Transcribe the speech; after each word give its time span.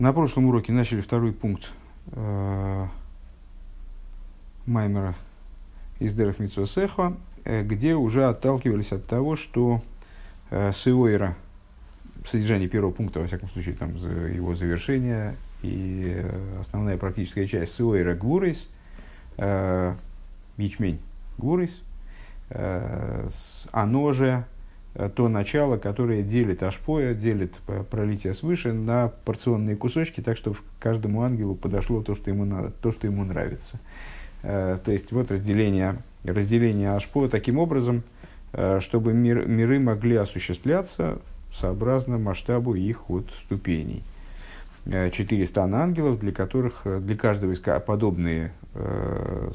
На 0.00 0.14
прошлом 0.14 0.46
уроке 0.46 0.72
начали 0.72 1.02
второй 1.02 1.30
пункт 1.30 1.70
э, 2.12 2.86
Маймера 4.64 5.14
из 5.98 6.14
Дерев 6.14 6.38
Митсосеха, 6.38 7.12
э, 7.44 7.62
где 7.62 7.94
уже 7.94 8.24
отталкивались 8.24 8.92
от 8.92 9.06
того, 9.06 9.36
что 9.36 9.82
э, 10.48 10.72
Сиойра, 10.72 11.36
содержание 12.26 12.66
первого 12.66 12.92
пункта, 12.92 13.20
во 13.20 13.26
всяком 13.26 13.50
случае, 13.50 13.74
там, 13.74 13.98
за 13.98 14.08
его 14.08 14.54
завершение 14.54 15.36
и 15.60 16.14
э, 16.16 16.60
основная 16.62 16.96
практическая 16.96 17.46
часть 17.46 17.76
Сиойра 17.76 18.14
Гурис, 18.14 18.70
э, 19.36 19.94
ячмень 20.56 20.98
Гурис, 21.36 21.78
э, 22.48 23.28
оно 23.70 24.12
же 24.12 24.46
то 25.14 25.28
начало, 25.28 25.76
которое 25.76 26.22
делит 26.22 26.62
ашпоя, 26.62 27.14
делит 27.14 27.54
пролитие 27.90 28.34
свыше 28.34 28.72
на 28.72 29.12
порционные 29.24 29.76
кусочки, 29.76 30.20
так 30.20 30.36
что 30.36 30.56
каждому 30.80 31.22
ангелу 31.22 31.54
подошло 31.54 32.02
то, 32.02 32.16
что 32.16 32.30
ему 32.30 32.44
надо, 32.44 32.70
то, 32.70 32.90
что 32.90 33.06
ему 33.06 33.24
нравится. 33.24 33.78
Э, 34.42 34.78
то 34.84 34.90
есть 34.90 35.12
вот 35.12 35.30
разделение, 35.30 35.98
разделение 36.24 36.90
ашпо 36.92 37.28
таким 37.28 37.58
образом, 37.58 38.02
э, 38.52 38.80
чтобы 38.80 39.12
мир, 39.12 39.46
миры 39.46 39.78
могли 39.78 40.16
осуществляться 40.16 41.20
сообразно 41.52 42.18
масштабу 42.18 42.74
их 42.74 43.08
вот 43.08 43.26
ступеней. 43.44 44.02
Четыре 45.12 45.44
стана 45.44 45.82
ангелов, 45.82 46.18
для 46.20 46.32
которых, 46.32 46.82
для 46.84 47.16
каждого 47.16 47.52
из 47.52 47.60
подобные 47.60 48.52
э, 48.74 49.50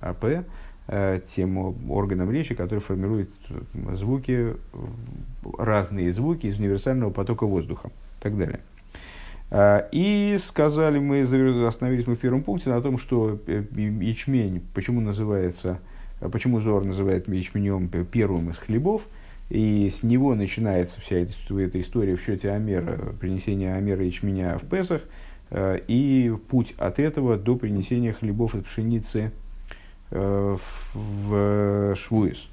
АП, 0.00 0.24
Э, 0.24 0.42
тем 1.34 1.90
органам 1.90 2.30
речи, 2.30 2.54
который 2.54 2.80
формирует 2.80 3.30
э, 3.50 3.94
звуки, 3.94 4.54
разные 5.58 6.10
звуки 6.12 6.46
из 6.46 6.58
универсального 6.58 7.10
потока 7.10 7.46
воздуха 7.46 7.88
и 7.88 8.22
так 8.22 8.38
далее. 8.38 8.60
Э, 9.50 9.86
и 9.92 10.38
сказали 10.42 10.98
мы, 10.98 11.20
остановились 11.66 12.06
мы 12.06 12.16
в 12.16 12.18
первом 12.18 12.42
пункте 12.42 12.70
на 12.70 12.80
том, 12.80 12.96
что 12.96 13.38
ячмень, 13.46 14.62
почему 14.72 15.02
называется, 15.02 15.78
почему 16.20 16.58
Зор 16.60 16.84
называет 16.84 17.28
ячменем 17.28 17.90
первым 18.10 18.48
из 18.48 18.56
хлебов, 18.56 19.02
и 19.50 19.90
с 19.90 20.02
него 20.02 20.34
начинается 20.34 21.02
вся 21.02 21.16
эта, 21.16 21.32
эта 21.58 21.80
история 21.82 22.16
в 22.16 22.22
счете 22.22 22.50
Амера, 22.50 23.12
принесения 23.20 23.74
Амера 23.74 24.02
ячменя 24.02 24.56
в 24.58 24.64
Песах, 24.66 25.02
и 25.54 26.34
путь 26.48 26.74
от 26.76 26.98
этого 26.98 27.38
до 27.38 27.56
принесения 27.56 28.12
хлебов 28.12 28.54
из 28.54 28.64
пшеницы 28.64 29.32
Э, 29.32 29.47
в 30.10 31.94
Швуис. 31.96 32.48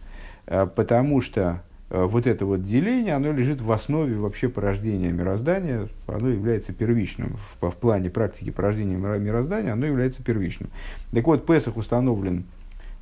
Э, 0.47 0.67
потому 0.67 1.21
что 1.21 1.63
э, 1.89 2.03
вот 2.03 2.27
это 2.27 2.45
вот 2.45 2.63
деление, 2.63 3.15
оно 3.15 3.31
лежит 3.31 3.61
в 3.61 3.71
основе 3.71 4.15
вообще 4.17 4.49
порождения 4.49 5.11
мироздания, 5.11 5.87
оно 6.07 6.29
является 6.29 6.73
первичным. 6.73 7.37
В, 7.59 7.69
в 7.71 7.75
плане 7.75 8.09
практики 8.09 8.51
порождения 8.51 8.97
мироздания 8.97 9.73
оно 9.73 9.85
является 9.85 10.23
первичным. 10.23 10.69
Так 11.11 11.25
вот, 11.25 11.45
Песах 11.45 11.77
установлен 11.77 12.45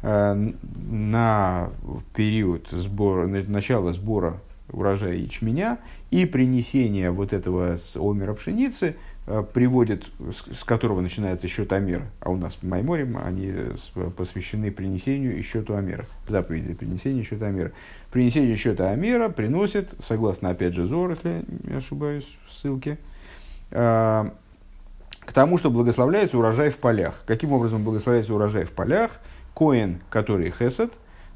э, 0.02 0.52
на 0.90 1.70
период 2.16 2.68
сбора, 2.72 3.28
начала 3.28 3.94
сбора 3.94 4.40
урожая 4.72 5.16
ячменя 5.16 5.78
и 6.10 6.26
принесения 6.26 7.12
вот 7.12 7.34
этого 7.34 7.76
с 7.78 7.96
омера 7.96 8.34
пшеницы– 8.34 8.96
Э, 9.06 9.13
приводит, 9.54 10.06
с 10.60 10.64
которого 10.66 11.00
начинается 11.00 11.48
счет 11.48 11.72
Амера, 11.72 12.06
а 12.20 12.30
у 12.30 12.36
нас 12.36 12.58
в 12.62 12.68
Майморем 12.68 13.18
они 13.18 13.54
посвящены 14.18 14.70
принесению 14.70 15.38
и 15.38 15.42
счету 15.42 15.76
Амера, 15.76 16.06
заповеди 16.28 16.74
принесения 16.74 17.24
счета 17.24 17.48
Амера. 17.48 17.72
Принесение 18.12 18.56
счета 18.58 18.90
Амера 18.92 19.30
приносит, 19.30 19.94
согласно 20.06 20.50
опять 20.50 20.74
же 20.74 20.86
Зор, 20.86 21.12
если 21.12 21.46
не 21.64 21.78
ошибаюсь, 21.78 22.28
в 22.48 22.54
ссылке, 22.54 22.98
э, 23.72 24.30
к 25.22 25.32
тому, 25.32 25.58
что 25.58 25.72
благословляется 25.72 26.38
урожай 26.38 26.70
в 26.70 26.78
полях. 26.78 27.24
Каким 27.26 27.54
образом 27.54 27.84
благословляется 27.84 28.34
урожай 28.34 28.66
в 28.66 28.72
полях? 28.72 29.12
Коин, 29.56 30.02
который 30.10 30.52
хесед, 30.52 30.92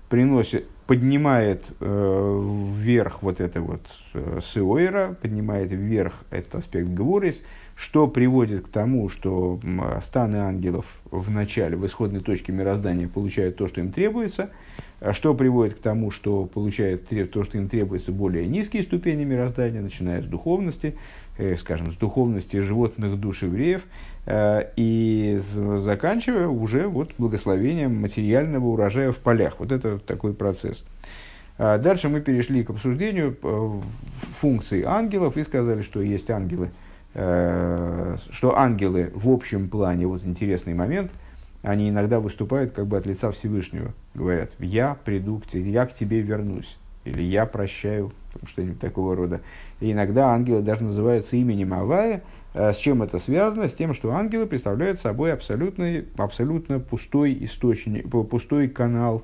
приносит, 0.09 0.67
поднимает 0.87 1.65
э, 1.81 2.71
вверх 2.77 3.21
вот 3.21 3.41
это 3.41 3.61
вот 3.61 3.81
э, 4.13 4.39
сиойра, 4.41 5.15
поднимает 5.21 5.71
вверх 5.71 6.13
этот 6.31 6.55
аспект 6.55 6.87
гвурис, 6.87 7.43
что 7.75 8.07
приводит 8.07 8.65
к 8.65 8.69
тому, 8.69 9.09
что 9.09 9.59
станы 10.01 10.37
ангелов 10.37 10.85
в 11.11 11.29
начале, 11.29 11.75
в 11.77 11.85
исходной 11.85 12.21
точке 12.21 12.51
мироздания 12.51 13.07
получают 13.07 13.57
то, 13.57 13.67
что 13.67 13.81
им 13.81 13.91
требуется, 13.91 14.49
а 14.99 15.13
что 15.13 15.35
приводит 15.35 15.75
к 15.75 15.79
тому, 15.79 16.09
что 16.09 16.45
получают 16.45 17.07
то, 17.31 17.43
что 17.43 17.57
им 17.57 17.69
требуется 17.69 18.11
более 18.11 18.47
низкие 18.47 18.81
ступени 18.81 19.25
мироздания, 19.25 19.81
начиная 19.81 20.21
с 20.21 20.25
духовности, 20.25 20.95
э, 21.37 21.55
скажем, 21.57 21.91
с 21.91 21.95
духовности 21.95 22.57
животных 22.57 23.19
душ 23.19 23.43
евреев, 23.43 23.83
и 24.29 25.39
заканчивая 25.41 26.47
уже 26.47 26.87
вот 26.87 27.11
благословением 27.17 28.01
материального 28.01 28.65
урожая 28.65 29.11
в 29.11 29.19
полях. 29.19 29.55
Вот 29.59 29.71
это 29.71 29.99
такой 29.99 30.33
процесс. 30.33 30.83
А 31.57 31.77
дальше 31.77 32.09
мы 32.09 32.21
перешли 32.21 32.63
к 32.63 32.69
обсуждению 32.69 33.37
э, 33.41 33.79
функций 34.33 34.83
ангелов 34.83 35.37
и 35.37 35.43
сказали, 35.43 35.81
что 35.81 36.01
есть 36.01 36.29
ангелы– 36.29 36.69
Э, 37.19 38.15
что 38.29 38.55
ангелы 38.59 39.11
в 39.15 39.29
общем 39.29 39.69
плане, 39.69 40.05
вот 40.05 40.23
интересный 40.23 40.75
момент, 40.75 41.11
они 41.63 41.89
иногда 41.89 42.19
выступают 42.19 42.73
как 42.73 42.85
бы 42.85 42.95
от 42.95 43.07
лица 43.07 43.31
Всевышнего. 43.31 43.91
Говорят, 44.13 44.51
я 44.59 44.95
приду 45.03 45.39
к 45.39 45.47
тебе, 45.47 45.71
я 45.71 45.87
к 45.87 45.95
тебе 45.95 46.21
вернусь. 46.21 46.77
Или 47.05 47.23
я 47.23 47.47
прощаю, 47.47 48.11
что-нибудь 48.45 48.79
такого 48.79 49.15
рода. 49.15 49.41
И 49.79 49.91
иногда 49.91 50.27
ангелы 50.27 50.61
даже 50.61 50.83
называются 50.83 51.37
именем 51.37 51.73
Авая. 51.73 52.21
Э, 52.57 52.73
с 52.73 52.77
чем 52.77 53.03
это 53.03 53.19
связано? 53.19 53.67
С 53.67 53.73
тем, 53.73 53.93
что 53.93 54.11
ангелы 54.11 54.47
представляют 54.47 54.99
собой 54.99 55.31
абсолютно, 55.31 56.03
абсолютно 56.17 56.79
пустой 56.79 57.37
источник, 57.41 58.09
пустой 58.09 58.67
канал. 58.67 59.23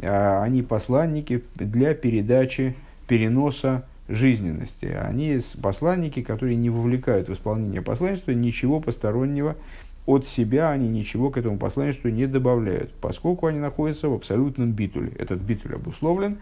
Э, 0.00 0.42
они 0.42 0.62
посланники 0.62 1.44
для 1.54 1.94
передачи, 1.94 2.74
переноса 3.06 3.84
жизненности. 4.08 4.86
Они 4.86 5.38
посланники, 5.62 6.22
которые 6.22 6.56
не 6.56 6.70
вовлекают 6.70 7.28
в 7.28 7.34
исполнение 7.34 7.82
посланничества 7.82 8.32
ничего 8.32 8.80
постороннего 8.80 9.56
от 10.04 10.26
себя, 10.26 10.70
они 10.70 10.88
ничего 10.88 11.30
к 11.30 11.38
этому 11.38 11.58
посланничеству 11.58 12.10
не 12.10 12.26
добавляют, 12.26 12.92
поскольку 12.94 13.46
они 13.46 13.60
находятся 13.60 14.08
в 14.08 14.14
абсолютном 14.14 14.72
битуле. 14.72 15.12
Этот 15.16 15.40
битуль 15.40 15.76
обусловлен 15.76 16.38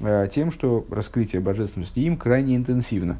э, 0.00 0.26
тем, 0.34 0.50
что 0.50 0.84
раскрытие 0.90 1.40
божественности 1.40 2.00
им 2.00 2.16
крайне 2.16 2.56
интенсивно. 2.56 3.18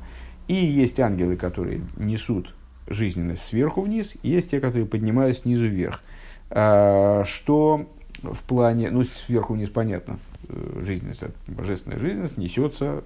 И 0.49 0.55
есть 0.55 1.01
ангелы, 1.01 1.37
которые 1.37 1.81
несут 1.97 2.55
жизненность 2.89 3.43
сверху 3.43 3.83
вниз, 3.83 4.15
есть 4.23 4.51
те, 4.51 4.61
которые 4.61 4.87
поднимают 4.87 5.39
снизу 5.39 5.67
вверх. 5.67 6.03
Э, 6.51 7.25
что 7.27 7.89
в 8.23 8.43
плане, 8.45 8.91
ну, 8.91 9.05
сверху 9.05 9.55
вниз 9.55 9.71
понятно, 9.71 10.19
э, 10.49 10.83
жизненность, 10.85 11.23
божественная 11.49 11.99
жизненность 11.99 12.37
несется 12.37 13.03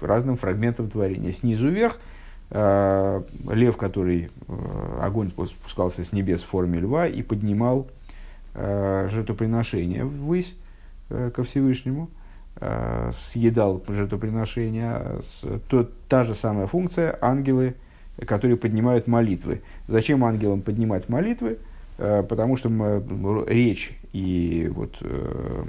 разным 0.00 0.36
фрагментам 0.36 0.90
творения. 0.90 1.32
Снизу 1.32 1.68
вверх 1.68 1.98
э, 2.50 3.22
лев, 3.50 3.76
который 3.76 4.30
э, 4.48 4.98
огонь 5.02 5.30
спускался 5.30 6.04
с 6.04 6.12
небес 6.12 6.40
в 6.42 6.46
форме 6.46 6.80
льва 6.80 7.06
и 7.06 7.22
поднимал 7.22 7.88
э, 8.54 9.08
жертвоприношение 9.10 10.04
ввысь 10.04 10.56
э, 11.10 11.30
ко 11.34 11.44
Всевышнему, 11.44 12.08
э, 12.12 12.17
съедал 13.12 13.82
жертвоприношение. 13.86 15.20
С, 15.20 15.44
то, 15.68 15.88
та 16.08 16.24
же 16.24 16.34
самая 16.34 16.66
функция 16.66 17.16
ангелы, 17.20 17.74
которые 18.26 18.56
поднимают 18.56 19.06
молитвы. 19.06 19.62
Зачем 19.86 20.24
ангелам 20.24 20.62
поднимать 20.62 21.08
молитвы? 21.08 21.58
Э, 21.98 22.22
потому 22.22 22.56
что 22.56 22.68
речь 23.46 23.98
и 24.12 24.70
вот, 24.74 24.96
э, 25.00 25.64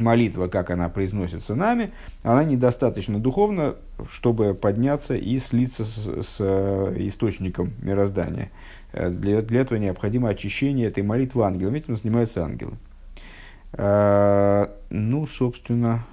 молитва, 0.00 0.48
как 0.48 0.70
она 0.70 0.88
произносится 0.88 1.54
нами, 1.54 1.92
она 2.22 2.44
недостаточно 2.44 3.18
духовна, 3.20 3.76
чтобы 4.10 4.54
подняться 4.54 5.14
и 5.14 5.38
слиться 5.38 5.84
с, 5.84 5.96
с 5.96 6.36
э, 6.38 6.94
источником 6.98 7.72
мироздания. 7.82 8.50
Э, 8.92 9.10
для, 9.10 9.42
для 9.42 9.60
этого 9.60 9.78
необходимо 9.78 10.28
очищение 10.28 10.88
этой 10.88 11.02
молитвы 11.02 11.44
ангелами. 11.44 11.78
Этим 11.78 11.96
занимаются 11.96 12.44
ангелы. 12.44 12.72
А, 13.72 14.70
ну, 14.90 15.26
собственно, 15.26 16.06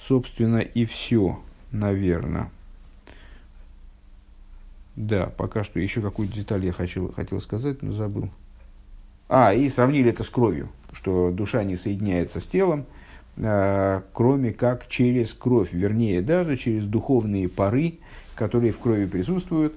собственно 0.00 0.58
и 0.58 0.84
все, 0.84 1.40
наверное. 1.70 2.50
Да, 4.96 5.26
пока 5.26 5.64
что 5.64 5.80
еще 5.80 6.00
какую-то 6.00 6.34
деталь 6.34 6.64
я 6.64 6.72
хотел, 6.72 7.12
хотел 7.12 7.40
сказать, 7.40 7.82
но 7.82 7.92
забыл. 7.92 8.28
А, 9.28 9.54
и 9.54 9.68
сравнили 9.70 10.10
это 10.10 10.22
с 10.22 10.28
кровью 10.28 10.68
что 10.92 11.30
душа 11.30 11.64
не 11.64 11.76
соединяется 11.76 12.40
с 12.40 12.46
телом, 12.46 12.84
э, 13.36 14.02
кроме 14.12 14.52
как 14.52 14.88
через 14.88 15.32
кровь, 15.32 15.72
вернее, 15.72 16.22
даже 16.22 16.56
через 16.56 16.84
духовные 16.84 17.48
пары, 17.48 17.94
которые 18.34 18.72
в 18.72 18.78
крови 18.78 19.06
присутствуют, 19.06 19.74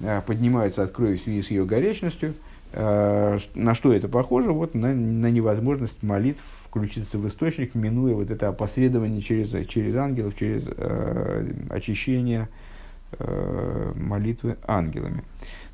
э, 0.00 0.22
поднимаются 0.26 0.84
от 0.84 0.92
крови 0.92 1.16
в 1.16 1.22
связи 1.22 1.42
с 1.42 1.50
ее 1.50 1.64
горячностью. 1.64 2.34
Э, 2.72 3.38
на 3.54 3.74
что 3.74 3.92
это 3.92 4.08
похоже? 4.08 4.52
Вот 4.52 4.74
на, 4.74 4.94
на 4.94 5.30
невозможность 5.30 6.02
молитв 6.02 6.42
включиться 6.64 7.18
в 7.18 7.28
источник, 7.28 7.74
минуя 7.74 8.14
вот 8.14 8.30
это 8.30 8.48
опосредование 8.48 9.20
через, 9.20 9.50
через 9.68 9.94
ангелов, 9.94 10.34
через 10.38 10.64
э, 10.66 11.46
очищение 11.68 12.48
э, 13.18 13.92
молитвы 13.94 14.56
ангелами. 14.66 15.22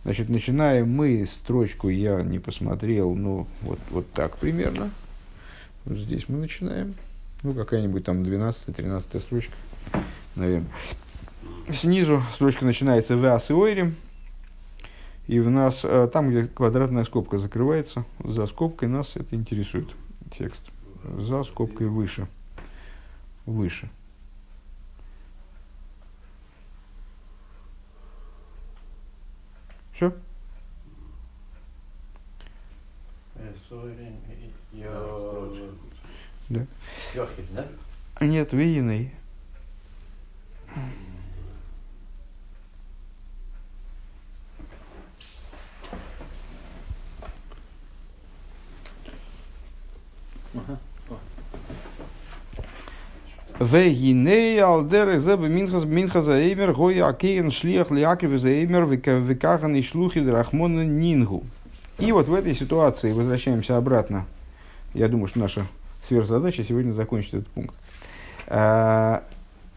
Значит, 0.03 0.29
начинаем 0.29 0.91
мы 0.91 1.25
строчку, 1.25 1.89
я 1.89 2.23
не 2.23 2.39
посмотрел, 2.39 3.15
ну, 3.15 3.47
вот, 3.63 3.79
вот 3.91 4.11
так 4.13 4.37
примерно. 4.39 4.91
Вот 5.85 5.99
здесь 5.99 6.29
мы 6.29 6.39
начинаем. 6.39 6.95
Ну, 7.43 7.55
какая-нибудь 7.55 8.05
там 8.05 8.23
12-13 8.23 9.21
строчка, 9.21 9.53
наверное. 10.35 10.69
Снизу 11.73 12.23
строчка 12.35 12.65
начинается 12.65 13.17
в 13.17 13.25
асиойре. 13.25 13.93
И 15.29 15.41
в 15.41 15.51
нас, 15.51 15.85
э, 15.85 16.09
там, 16.11 16.31
где 16.31 16.47
квадратная 16.47 17.05
скобка 17.05 17.37
закрывается, 17.37 18.07
за 18.25 18.47
скобкой 18.47 18.89
нас 18.89 19.15
это 19.15 19.37
интересует 19.37 19.95
текст. 20.31 20.63
За 21.19 21.43
скобкой 21.43 21.89
выше. 21.89 22.27
Выше. 23.45 23.91
Все? 29.93 30.15
Да. 36.49 36.67
Нет, 38.23 38.55
вииной. 38.55 39.13
И 53.59 54.13
нингу. 60.83 61.43
И 61.99 62.13
вот 62.13 62.29
в 62.29 62.35
этой 62.35 62.55
ситуации 62.55 63.13
возвращаемся 63.13 63.77
обратно. 63.77 64.27
Я 64.95 65.09
думаю, 65.09 65.27
что 65.27 65.41
наша 65.41 65.63
сверхзадача 66.07 66.63
сегодня 66.63 66.93
закончить 66.93 67.35
этот 67.35 67.49
пункт. 67.49 67.75
А, 68.47 69.25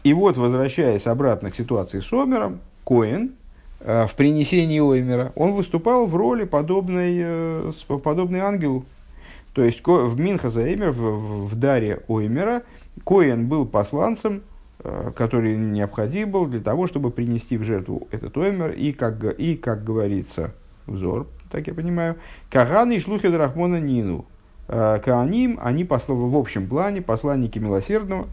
и 0.04 0.12
вот, 0.12 0.36
возвращаясь 0.36 1.08
обратно 1.08 1.50
к 1.50 1.56
ситуации 1.56 1.98
с 1.98 2.12
Омером, 2.12 2.60
Коэн 2.84 3.32
а, 3.80 4.06
в 4.06 4.14
принесении 4.14 4.78
Оймера, 4.78 5.32
он 5.34 5.54
выступал 5.54 6.06
в 6.06 6.14
роли 6.14 6.44
подобной, 6.44 7.16
э, 7.18 7.72
подобной 8.04 8.40
ангелу. 8.40 8.84
То 9.52 9.62
есть 9.62 9.86
в 9.86 10.18
Минхазаэмер, 10.18 10.92
в, 10.92 11.46
в 11.46 11.56
даре 11.56 12.00
Оймера, 12.08 12.62
Коэн 13.04 13.46
был 13.46 13.66
посланцем, 13.66 14.42
э, 14.78 15.12
который 15.14 15.56
необходим 15.56 16.30
был 16.30 16.46
для 16.46 16.60
того, 16.60 16.86
чтобы 16.86 17.10
принести 17.10 17.58
в 17.58 17.64
жертву 17.64 18.08
этот 18.10 18.36
Оймер, 18.36 18.70
и, 18.72 18.92
как, 18.92 19.22
и, 19.38 19.56
как 19.56 19.84
говорится, 19.84 20.54
взор, 20.86 21.26
так 21.50 21.66
я 21.66 21.74
понимаю, 21.74 22.16
Каганы 22.50 22.96
и 22.96 23.00
шлухи 23.00 23.28
Драхмона 23.28 23.78
Нину. 23.78 24.24
Э, 24.68 25.00
Кааним, 25.04 25.58
они 25.62 25.84
послов, 25.84 26.18
в 26.18 26.36
общем 26.36 26.66
плане 26.66 27.02
посланники 27.02 27.58
милосердного, 27.58 28.24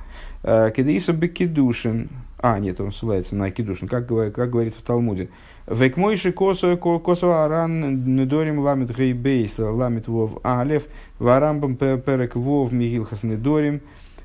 э, 0.44 0.72
Кедеиса 0.76 1.12
Бекидушин, 1.12 2.10
а, 2.42 2.58
нет, 2.60 2.80
он 2.80 2.94
ссылается 2.94 3.36
на 3.36 3.52
Кедушин, 3.52 3.90
как, 3.90 4.08
как 4.08 4.50
говорится 4.50 4.80
в 4.80 4.84
Талмуде. 4.84 5.30
Век 5.70 5.98
мойши 5.98 6.32
косо 6.32 6.78
косо 6.78 7.46
аран 7.46 8.16
недорим 8.16 8.60
ламит 8.60 8.90
гейбейс 8.96 9.60
ламит 9.60 10.08
вов 10.08 10.40
алев 10.44 10.84
варамбам 11.20 11.76
перек 11.76 12.36
вов 12.36 12.72
мигилхас 12.72 13.22
недорим. 13.22 13.82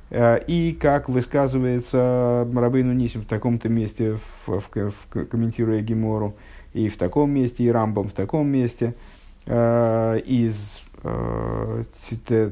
Э, 0.08 0.38
и 0.46 0.72
как 0.72 1.10
высказывается 1.10 2.48
Рабейну 2.54 2.94
Нисим 2.94 3.22
в 3.22 3.26
таком-то 3.26 3.68
месте, 3.68 4.16
в, 4.46 4.60
в, 4.60 4.70
в, 4.70 5.26
комментируя 5.26 5.80
Гемору, 5.80 6.34
и 6.72 6.88
в 6.88 6.96
таком 6.96 7.30
месте, 7.30 7.64
и 7.64 7.70
Рамбам 7.70 8.08
в 8.08 8.12
таком 8.12 8.48
месте, 8.48 8.94
э, 9.44 10.20
из 10.24 10.80
э, 11.02 11.84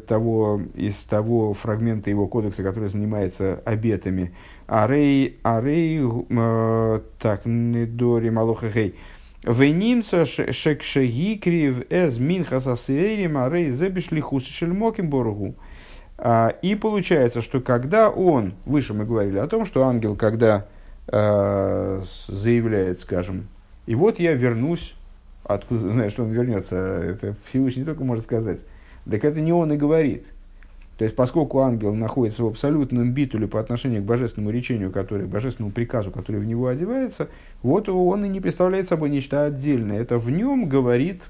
того, 0.06 0.61
из 0.75 0.97
того 0.97 1.55
фрагмента 1.55 2.11
его 2.11 2.27
кодекса, 2.27 2.62
который 2.62 2.91
занимается 2.91 3.62
обетами. 3.65 4.33
Арей, 4.72 5.38
арей, 5.42 6.00
э, 6.00 7.00
так, 7.19 7.44
недори 7.44 8.30
малоха 8.30 8.70
гей. 8.70 8.94
Венимца 9.42 10.24
шекшегикрив 10.24 11.84
эз 11.90 12.16
минхасасейрим 12.16 13.36
арей 13.36 13.70
зебишли 13.70 14.22
хусишельмоким 14.22 15.10
боргу. 15.10 15.56
А, 16.16 16.54
и 16.62 16.74
получается, 16.74 17.42
что 17.42 17.60
когда 17.60 18.08
он, 18.08 18.54
выше 18.64 18.94
мы 18.94 19.04
говорили 19.04 19.36
о 19.36 19.46
том, 19.46 19.66
что 19.66 19.84
ангел, 19.84 20.16
когда 20.16 20.64
э, 21.06 22.02
заявляет, 22.28 23.00
скажем, 23.00 23.48
и 23.84 23.94
вот 23.94 24.19
я 24.20 24.32
вернусь, 24.32 24.94
откуда, 25.44 25.90
знаешь, 25.92 26.12
что 26.12 26.22
он 26.22 26.30
вернется, 26.30 26.76
это 26.76 27.34
Всевышний 27.44 27.84
только 27.84 28.04
может 28.04 28.24
сказать. 28.24 28.60
Так 29.04 29.22
это 29.22 29.38
не 29.42 29.52
он 29.52 29.70
и 29.74 29.76
говорит. 29.76 30.24
То 31.02 31.04
есть, 31.04 31.16
поскольку 31.16 31.58
ангел 31.62 31.93
находится 31.96 32.44
в 32.44 32.46
абсолютном 32.46 33.10
битуле 33.10 33.49
по 33.49 33.58
отношению 33.58 34.02
к 34.02 34.04
божественному 34.04 34.52
речению, 34.52 34.93
который, 34.93 35.26
божественному 35.26 35.72
приказу, 35.72 36.12
который 36.12 36.40
в 36.40 36.44
него 36.44 36.69
одевается, 36.69 37.26
вот 37.64 37.88
он 37.88 38.25
и 38.25 38.28
не 38.28 38.40
представляет 38.40 38.87
собой 38.87 39.10
нечто 39.10 39.46
отдельное. 39.46 40.00
Это 40.00 40.19
в 40.19 40.31
нем 40.31 40.69
говорит 40.69 41.22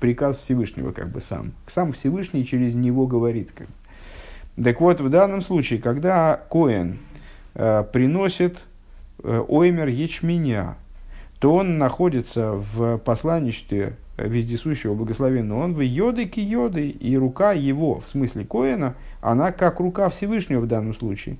приказ 0.00 0.36
Всевышнего 0.38 0.90
как 0.90 1.10
бы 1.10 1.20
сам. 1.20 1.52
Сам 1.68 1.92
Всевышний 1.92 2.44
через 2.44 2.74
него 2.74 3.06
говорит. 3.06 3.52
Как 3.54 3.68
бы. 3.68 4.64
Так 4.64 4.80
вот, 4.80 5.00
в 5.00 5.08
данном 5.08 5.42
случае, 5.42 5.80
когда 5.80 6.40
Коэн 6.50 6.98
э, 7.54 7.84
приносит 7.92 8.58
э, 9.22 9.44
оймер 9.46 9.86
ячменя, 9.86 10.74
то 11.38 11.54
он 11.54 11.78
находится 11.78 12.54
в 12.54 12.98
посланничестве 12.98 13.94
вездесущего 14.26 14.94
благословенного. 14.94 15.64
Он 15.64 15.74
в 15.74 15.80
йоды 15.80 16.26
ки 16.26 16.40
йоды, 16.40 16.88
и 16.88 17.16
рука 17.16 17.52
его, 17.52 18.00
в 18.00 18.10
смысле 18.10 18.44
Коэна, 18.44 18.94
она 19.20 19.52
как 19.52 19.80
рука 19.80 20.08
Всевышнего 20.08 20.60
в 20.60 20.66
данном 20.66 20.94
случае. 20.94 21.36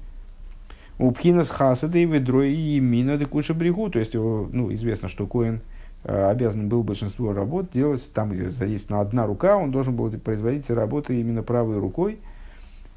У 0.98 1.12
Пхинас 1.12 1.48
Хасада 1.48 1.98
и 1.98 2.04
ведро 2.04 2.42
и 2.42 2.78
мина 2.78 3.16
де 3.16 3.24
куша 3.24 3.54
брегу. 3.54 3.88
То 3.88 3.98
есть, 3.98 4.14
ну, 4.14 4.72
известно, 4.72 5.08
что 5.08 5.26
Коэн 5.26 5.60
э, 6.04 6.24
обязан 6.26 6.68
был 6.68 6.82
большинство 6.82 7.32
работ 7.32 7.70
делать 7.72 8.06
там, 8.12 8.32
где 8.32 8.50
задействована 8.50 9.02
одна 9.02 9.26
рука, 9.26 9.56
он 9.56 9.70
должен 9.70 9.96
был 9.96 10.10
производить 10.10 10.68
работы 10.68 11.18
именно 11.18 11.42
правой 11.42 11.78
рукой. 11.78 12.18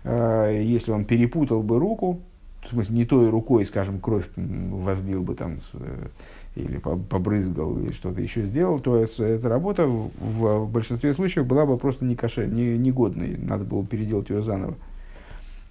Э, 0.03 0.61
если 0.63 0.91
он 0.91 1.05
перепутал 1.05 1.63
бы 1.63 1.79
руку, 1.79 2.19
в 2.61 2.69
смысле, 2.69 2.97
не 2.97 3.05
той 3.05 3.29
рукой, 3.29 3.65
скажем, 3.65 3.99
кровь 3.99 4.25
возлил 4.35 5.21
бы 5.23 5.35
там 5.35 5.59
э, 5.73 6.07
или 6.55 6.77
побрызгал, 6.77 7.79
или 7.79 7.91
что-то 7.91 8.21
еще 8.21 8.43
сделал, 8.43 8.79
то 8.79 8.97
эта 8.97 9.49
работа 9.49 9.87
в, 9.87 10.67
большинстве 10.67 11.13
случаев 11.13 11.47
была 11.47 11.65
бы 11.65 11.77
просто 11.77 12.05
не 12.05 12.15
каше, 12.15 12.45
не, 12.45 12.77
негодной, 12.77 13.37
надо 13.37 13.63
было 13.63 13.83
переделать 13.85 14.29
ее 14.29 14.43
заново. 14.43 14.75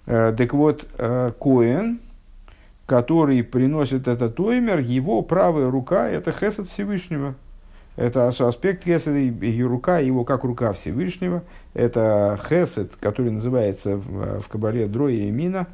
Э, 0.05 0.33
так 0.37 0.53
вот, 0.53 0.85
э, 0.97 1.31
Коэн, 1.39 1.99
который 2.85 3.43
приносит 3.43 4.09
этот 4.09 4.37
оймер, 4.39 4.79
его 4.79 5.21
правая 5.21 5.71
рука– 5.71 6.09
это 6.09 6.33
хесед 6.33 6.69
Всевышнего. 6.69 7.35
Это 7.95 8.27
аспект 8.27 8.83
хеседа, 8.83 9.17
и 9.17 9.63
рука 9.63 9.99
его 9.99 10.25
как 10.25 10.43
рука 10.43 10.73
Всевышнего. 10.73 11.43
Это 11.75 12.39
хесед, 12.49 12.91
который 12.99 13.31
называется 13.31 13.97
в, 13.97 14.41
в 14.41 14.47
Кабале 14.49 14.87
Дроя 14.87 15.15
и 15.15 15.31
Мина, 15.31 15.67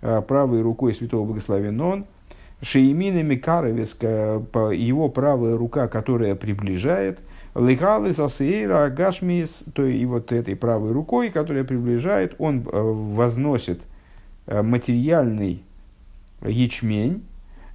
э, 0.00 0.22
правой 0.26 0.62
рукой 0.62 0.94
Святого 0.94 1.26
Благословен 1.26 1.78
Он– 1.78 2.06
Шиимина 2.62 3.22
Микаровец, 3.22 3.96
его 4.00 5.08
правая 5.08 5.56
рука, 5.56 5.88
которая 5.88 6.34
приближает, 6.34 7.20
Легалы 7.56 8.12
Засейра 8.12 8.84
Агашмис, 8.84 9.64
то 9.72 9.84
и 9.84 10.04
вот 10.04 10.30
этой 10.30 10.54
правой 10.56 10.92
рукой, 10.92 11.30
которая 11.30 11.64
приближает, 11.64 12.34
он 12.38 12.58
э, 12.60 12.62
возносит 12.70 13.80
э, 14.46 14.60
материальный 14.60 15.62
ячмень, 16.44 17.24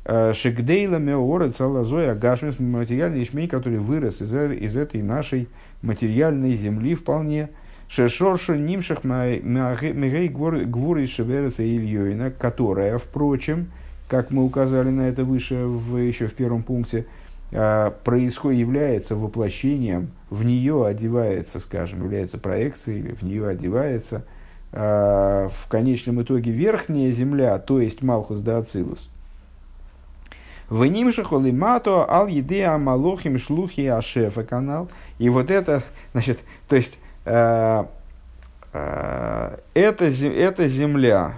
э, 0.05 0.33
Шегдейла 0.33 0.97
Меора 0.97 1.49
Цалазой 1.49 2.11
Агашмис, 2.11 2.59
материальный 2.59 3.21
ячмень, 3.21 3.47
который 3.47 3.79
вырос 3.79 4.21
из, 4.21 4.31
из 4.31 4.77
этой 4.77 5.01
нашей 5.01 5.47
материальной 5.81 6.53
земли 6.53 6.93
вполне, 6.93 7.49
Шешорша 7.87 8.55
Нимшах 8.55 9.03
Мегей 9.03 10.29
Гвуры 10.29 11.07
Шевереса 11.07 11.63
Ильёйна, 11.63 12.29
которая, 12.29 12.99
впрочем, 12.99 13.71
как 14.11 14.29
мы 14.29 14.43
указали 14.43 14.89
на 14.89 15.03
это 15.03 15.23
выше, 15.23 15.55
в, 15.63 15.95
еще 15.95 16.27
в 16.27 16.33
первом 16.33 16.63
пункте, 16.63 17.05
а, 17.53 17.91
происходит, 17.91 18.59
является 18.59 19.15
воплощением, 19.15 20.11
в 20.29 20.43
нее 20.43 20.85
одевается, 20.85 21.61
скажем, 21.61 22.03
является 22.03 22.37
проекцией, 22.37 23.13
в 23.13 23.21
нее 23.21 23.47
одевается 23.47 24.25
а, 24.73 25.47
в 25.47 25.65
конечном 25.69 26.21
итоге 26.21 26.51
верхняя 26.51 27.09
земля, 27.13 27.57
то 27.57 27.79
есть 27.79 28.03
Малхус 28.03 28.41
да 28.41 28.57
Ацилус. 28.57 29.09
В 30.67 30.83
Нимшахолимато 30.83 32.05
ал 32.05 32.27
едеа 32.27 32.77
малохим 32.77 33.39
шлухи 33.39 33.85
ашефа 33.85 34.43
канал. 34.43 34.89
И 35.19 35.29
вот 35.29 35.49
это, 35.49 35.83
значит, 36.11 36.39
то 36.67 36.75
есть, 36.75 36.99
э, 37.23 37.85
э, 38.73 39.57
эта, 39.73 40.05
эта 40.05 40.67
земля, 40.67 41.35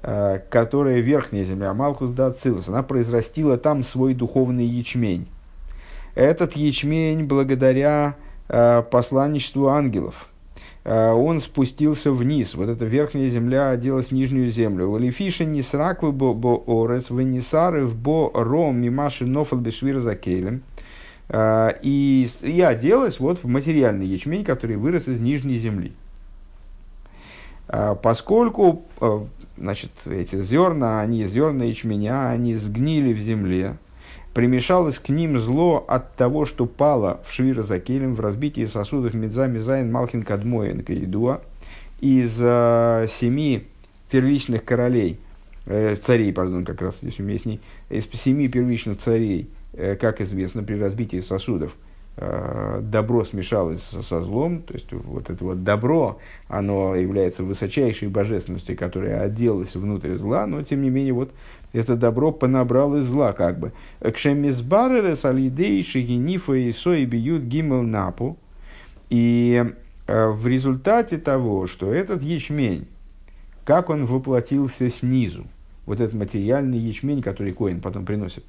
которая 0.00 1.00
верхняя 1.00 1.44
земля, 1.44 1.74
Малхус 1.74 2.10
да 2.10 2.26
Ацилус, 2.26 2.68
она 2.68 2.82
произрастила 2.82 3.58
там 3.58 3.82
свой 3.82 4.14
духовный 4.14 4.64
ячмень. 4.64 5.26
Этот 6.14 6.56
ячмень 6.56 7.26
благодаря 7.26 8.16
э, 8.48 8.82
посланничеству 8.90 9.68
ангелов, 9.68 10.28
он 10.84 11.40
спустился 11.42 12.10
вниз. 12.10 12.54
Вот 12.54 12.68
эта 12.70 12.86
верхняя 12.86 13.28
земля 13.28 13.70
оделась 13.70 14.06
в 14.06 14.12
нижнюю 14.12 14.50
землю. 14.50 14.88
Валифиша 14.88 15.44
не 15.44 15.60
сраквы 15.60 16.12
бо 16.12 16.32
бо 16.32 16.62
орес, 16.66 17.10
венисары 17.10 17.84
в 17.84 17.94
бо 17.94 18.30
ром 18.32 18.80
мимаши 18.80 19.26
нофал 19.26 19.58
бешвир 19.58 19.98
за 19.98 20.14
кейлем. 20.14 20.62
И, 21.30 22.30
и 22.40 22.60
оделась 22.62 23.20
вот 23.20 23.42
в 23.42 23.46
материальный 23.46 24.06
ячмень, 24.06 24.44
который 24.44 24.76
вырос 24.76 25.08
из 25.08 25.20
нижней 25.20 25.58
земли. 25.58 25.92
Поскольку 27.68 28.84
значит, 29.60 29.90
эти 30.06 30.40
зерна, 30.40 31.00
они 31.00 31.24
зерна 31.26 31.64
ячменя, 31.64 32.30
они 32.30 32.54
сгнили 32.54 33.12
в 33.12 33.18
земле, 33.18 33.76
примешалось 34.34 34.98
к 34.98 35.08
ним 35.08 35.38
зло 35.38 35.84
от 35.86 36.14
того, 36.14 36.44
что 36.44 36.66
пало 36.66 37.20
в 37.26 37.32
Швира 37.32 37.62
Закелем, 37.62 38.14
в 38.14 38.20
разбитии 38.20 38.64
сосудов 38.66 39.14
Медза, 39.14 39.46
Мизайн, 39.46 39.90
Малхин, 39.90 40.22
Кадмоин, 40.22 40.82
Каидуа, 40.82 41.40
из 42.00 42.36
э, 42.40 43.08
семи 43.10 43.66
первичных 44.10 44.64
королей, 44.64 45.18
э, 45.66 45.96
царей, 45.96 46.32
пардон, 46.32 46.64
как 46.64 46.80
раз 46.80 46.98
здесь 47.02 47.18
уместней, 47.18 47.60
из 47.90 48.08
семи 48.12 48.48
первичных 48.48 48.98
царей, 48.98 49.48
э, 49.72 49.96
как 49.96 50.20
известно, 50.20 50.62
при 50.62 50.78
разбитии 50.80 51.20
сосудов– 51.20 51.74
добро 52.20 53.24
смешалось 53.24 53.82
со 53.82 54.20
злом, 54.22 54.62
то 54.62 54.74
есть 54.74 54.92
вот 54.92 55.30
это 55.30 55.44
вот 55.44 55.62
добро, 55.62 56.18
оно 56.48 56.96
является 56.96 57.44
высочайшей 57.44 58.08
божественностью, 58.08 58.76
которая 58.76 59.20
оделась 59.20 59.76
внутрь 59.76 60.14
зла, 60.14 60.46
но 60.46 60.62
тем 60.62 60.82
не 60.82 60.90
менее 60.90 61.12
вот 61.12 61.30
это 61.72 61.96
добро 61.96 62.32
понабрал 62.32 62.96
из 62.96 63.04
зла 63.04 63.32
как 63.32 63.58
бы. 63.58 63.72
Кшемизбаререс 64.00 65.24
алидей 65.24 65.84
шигинифа 65.84 66.54
и 66.54 66.72
сой 66.72 67.04
бьют 67.04 67.42
гимел 67.42 67.82
напу. 67.82 68.36
И 69.10 69.64
э, 70.06 70.28
в 70.28 70.46
результате 70.46 71.18
того, 71.18 71.66
что 71.66 71.92
этот 71.92 72.22
ячмень, 72.22 72.86
как 73.64 73.90
он 73.90 74.06
воплотился 74.06 74.90
снизу, 74.90 75.46
вот 75.86 76.00
этот 76.00 76.14
материальный 76.14 76.78
ячмень, 76.78 77.22
который 77.22 77.52
Коин 77.52 77.80
потом 77.80 78.04
приносит, 78.04 78.44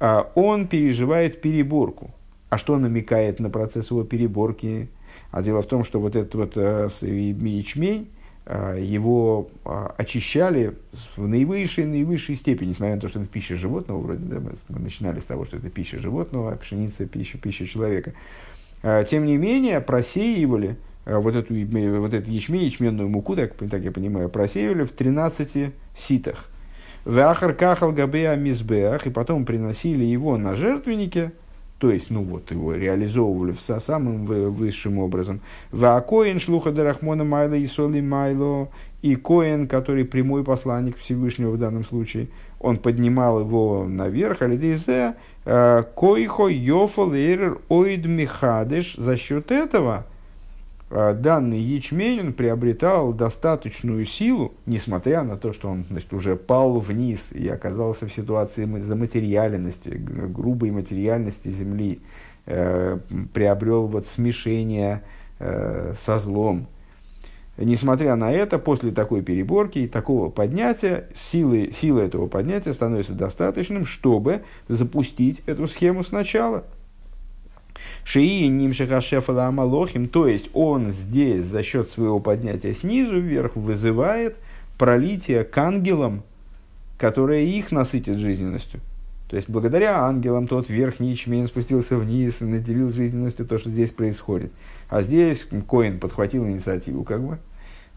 э, 0.00 0.22
он 0.34 0.68
переживает 0.68 1.40
переборку– 1.40 2.10
а 2.56 2.58
что 2.58 2.78
намекает 2.78 3.38
на 3.38 3.50
процесс 3.50 3.90
его 3.90 4.02
переборки? 4.02 4.88
А 5.30 5.42
дело 5.42 5.60
в 5.60 5.66
том, 5.66 5.84
что 5.84 6.00
вот 6.00 6.16
этот 6.16 6.34
вот 6.34 6.52
э, 6.56 6.88
ячмень, 7.02 8.08
э, 8.46 8.78
его 8.80 9.50
э, 9.66 9.88
очищали 9.98 10.72
в 11.18 11.28
наивысшей, 11.28 11.84
наивысшей 11.84 12.34
степени, 12.34 12.70
несмотря 12.70 12.94
на 12.94 13.00
то, 13.02 13.08
что 13.08 13.20
это 13.20 13.28
пища 13.28 13.56
животного, 13.56 14.00
вроде, 14.00 14.24
да, 14.24 14.40
мы, 14.40 14.80
начинали 14.80 15.20
с 15.20 15.24
того, 15.24 15.44
что 15.44 15.58
это 15.58 15.68
пища 15.68 16.00
животного, 16.00 16.52
а 16.52 16.56
пшеница– 16.56 17.04
пища, 17.06 17.36
пища 17.36 17.66
человека. 17.66 18.14
Тем 19.10 19.26
не 19.26 19.36
менее, 19.36 19.82
просеивали 19.82 20.76
вот 21.04 21.34
эту, 21.34 21.52
вот 21.52 22.14
эту 22.14 22.30
ячмень, 22.30 22.64
ячменную 22.64 23.10
муку, 23.10 23.36
так, 23.36 23.52
так 23.52 23.82
я 23.82 23.92
понимаю, 23.92 24.30
просеивали 24.30 24.84
в 24.84 24.92
13 24.92 25.74
ситах. 25.94 26.48
В 27.04 27.18
ахар 27.18 27.52
кахал 27.52 27.92
габеа 27.92 28.34
мизбеах, 28.36 29.06
и 29.06 29.10
потом 29.10 29.44
приносили 29.44 30.04
его 30.04 30.38
на 30.38 30.56
жертвеннике– 30.56 31.32
то 31.78 31.90
есть, 31.90 32.10
ну 32.10 32.22
вот, 32.22 32.50
его 32.50 32.74
реализовывали 32.74 33.52
в 33.52 33.60
самым 33.60 34.24
высшим 34.24 34.98
образом. 34.98 35.40
В 35.70 36.00
Коин 36.00 36.38
шлуха 36.38 36.72
Дарахмона 36.72 37.24
Майла 37.24 37.54
и 37.54 37.66
Соли 37.66 38.00
Майло, 38.00 38.68
и 39.02 39.14
Коин, 39.14 39.68
который 39.68 40.04
прямой 40.04 40.42
посланник 40.42 40.96
Всевышнего 40.96 41.50
в 41.50 41.58
данном 41.58 41.84
случае, 41.84 42.28
он 42.60 42.78
поднимал 42.78 43.40
его 43.40 43.84
наверх, 43.86 44.40
алидейзе, 44.40 45.14
э, 45.44 45.82
койхо 45.94 46.48
йофал 46.48 47.14
эрер 47.14 47.58
оид 47.68 48.06
михадыш, 48.06 48.94
за 48.96 49.16
счет 49.16 49.50
этого– 49.50 50.06
данный 50.90 51.58
ячмень 51.58 52.20
он 52.20 52.32
приобретал 52.32 53.12
достаточную 53.12 54.06
силу, 54.06 54.54
несмотря 54.66 55.22
на 55.24 55.36
то, 55.36 55.52
что 55.52 55.68
он 55.68 55.82
значит, 55.84 56.12
уже 56.12 56.36
пал 56.36 56.78
вниз 56.78 57.32
и 57.32 57.48
оказался 57.48 58.06
в 58.06 58.12
ситуации 58.12 58.64
заматериальности, 58.80 59.88
грубой 59.88 60.70
материальности 60.70 61.48
земли, 61.48 62.00
э, 62.46 62.98
приобрел 63.34 63.88
вот 63.88 64.06
смешение 64.06 65.02
э, 65.40 65.94
со 66.04 66.20
злом. 66.20 66.68
Несмотря 67.58 68.14
на 68.16 68.30
это, 68.30 68.58
после 68.58 68.92
такой 68.92 69.22
переборки 69.22 69.80
и 69.80 69.88
такого 69.88 70.28
поднятия, 70.28 71.08
силы, 71.32 71.72
силы 71.72 72.02
этого 72.02 72.28
поднятия 72.28 72.72
становится 72.74 73.14
достаточным, 73.14 73.86
чтобы 73.86 74.42
запустить 74.68 75.42
эту 75.46 75.66
схему 75.66 76.04
сначала– 76.04 76.64
Шии 78.06 78.46
нимшихашефала 78.46 79.46
амалохим, 79.46 80.06
то 80.06 80.28
есть 80.28 80.48
он 80.54 80.92
здесь 80.92 81.42
за 81.42 81.64
счет 81.64 81.90
своего 81.90 82.20
поднятия 82.20 82.72
снизу 82.72 83.18
вверх 83.18 83.56
вызывает 83.56 84.36
пролитие 84.78 85.42
к 85.42 85.58
ангелам, 85.58 86.22
которое 86.98 87.42
их 87.42 87.72
насытит 87.72 88.18
жизненностью. 88.18 88.80
То 89.28 89.34
есть 89.34 89.48
благодаря 89.50 90.04
ангелам 90.04 90.46
тот 90.46 90.68
верхний 90.68 91.10
ячмень 91.10 91.48
спустился 91.48 91.96
вниз 91.96 92.42
и 92.42 92.44
наделил 92.44 92.90
жизненностью 92.90 93.44
то, 93.44 93.58
что 93.58 93.70
здесь 93.70 93.90
происходит. 93.90 94.52
А 94.88 95.02
здесь 95.02 95.44
Коин 95.68 95.98
подхватил 95.98 96.46
инициативу, 96.46 97.02
как 97.02 97.20
бы. 97.26 97.38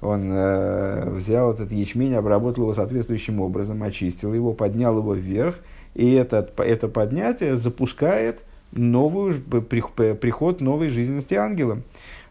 Он 0.02 0.32
э, 0.32 1.08
взял 1.12 1.54
этот 1.54 1.72
ячмень, 1.72 2.16
обработал 2.16 2.64
его 2.64 2.74
соответствующим 2.74 3.42
образом, 3.42 3.84
очистил 3.84 4.34
его, 4.34 4.54
поднял 4.54 4.98
его 4.98 5.14
вверх. 5.14 5.60
И 5.94 6.14
этот, 6.14 6.60
это 6.60 6.88
поднятие 6.88 7.58
запускает 7.58 8.42
новую, 8.72 9.42
приход 9.42 10.62
новой 10.62 10.90
жизненности 10.90 11.34
ангела. 11.34 11.80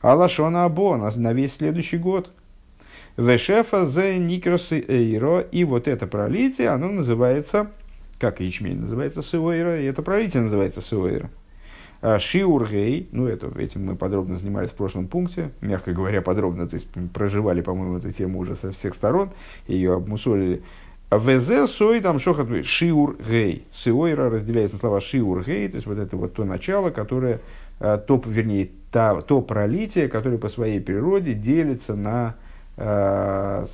Алашона 0.00 0.64
Або 0.64 0.96
на 0.96 1.32
весь 1.32 1.54
следующий 1.54 1.98
год. 1.98 2.30
Вешефа 3.16 3.84
зе 3.84 4.16
никросы 4.18 4.84
эйро. 4.86 5.40
И 5.40 5.64
вот 5.64 5.88
это 5.88 6.06
пролитие, 6.06 6.68
оно 6.68 6.88
называется, 6.88 7.72
как 8.20 8.40
ячмень 8.40 8.80
называется 8.80 9.22
суэйра, 9.22 9.80
и 9.80 9.84
это 9.84 10.02
пролитие 10.02 10.42
называется 10.42 10.80
суэйра. 10.80 11.30
А 12.00 12.20
Шиургей, 12.20 13.08
ну 13.10 13.26
это, 13.26 13.50
этим 13.58 13.86
мы 13.86 13.96
подробно 13.96 14.36
занимались 14.36 14.70
в 14.70 14.74
прошлом 14.74 15.08
пункте, 15.08 15.50
мягко 15.60 15.92
говоря, 15.92 16.22
подробно, 16.22 16.68
то 16.68 16.74
есть 16.74 16.86
проживали, 17.12 17.60
по-моему, 17.60 17.96
эту 17.96 18.12
тему 18.12 18.38
уже 18.38 18.54
со 18.54 18.70
всех 18.70 18.94
сторон, 18.94 19.30
ее 19.66 19.94
обмусолили. 19.94 20.62
ВЗ 21.10 21.70
сой 21.70 22.00
там 22.00 22.18
шохат 22.18 22.48
шиур 22.66 23.16
гей. 23.18 23.64
Сиойра 23.72 24.28
разделяется 24.28 24.76
на 24.76 24.80
слова 24.80 25.00
шиур 25.00 25.42
гей, 25.42 25.68
то 25.68 25.76
есть 25.76 25.86
вот 25.86 25.98
это 25.98 26.16
вот 26.16 26.34
то 26.34 26.44
начало, 26.44 26.90
которое, 26.90 27.40
э, 27.80 27.98
то, 28.06 28.22
вернее, 28.26 28.68
та, 28.90 29.20
то 29.22 29.40
пролитие, 29.40 30.08
которое 30.08 30.38
по 30.38 30.48
своей 30.48 30.80
природе 30.80 31.32
делится 31.32 31.94
на 31.94 32.34
э, 32.76 33.66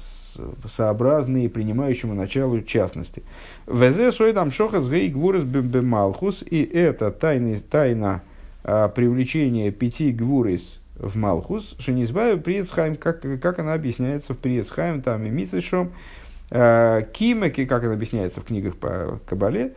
сообразные 0.69 1.49
принимающему 1.49 2.15
началу 2.15 2.61
частности. 2.63 3.25
ВЗ 3.67 4.15
сой 4.15 4.33
там 4.33 4.53
шохат 4.53 4.85
гей 4.85 5.09
гвурес 5.11 5.43
бемалхус, 5.43 6.45
и 6.49 6.63
это 6.63 7.11
тайна, 7.11 7.59
тайна 7.59 8.23
э, 8.63 8.89
привлечения 8.95 9.73
пяти 9.73 10.13
гвурис 10.13 10.79
в 10.97 11.17
Малхус, 11.17 11.75
Шенизбаю 11.79 12.41
Приецхайм, 12.41 12.95
как, 12.95 13.21
как 13.41 13.59
она 13.59 13.75
объясняется 13.75 14.35
в 14.35 14.39
Приецхайм, 14.39 15.03
там 15.03 15.25
и 15.25 15.31
Мицешом, 15.31 15.93
Кимеки, 16.51 17.65
как 17.65 17.85
это 17.85 17.95
объясняется 17.95 18.41
в 18.41 18.45
книгах 18.45 18.77
по 18.77 19.19
Кабале, 19.27 19.75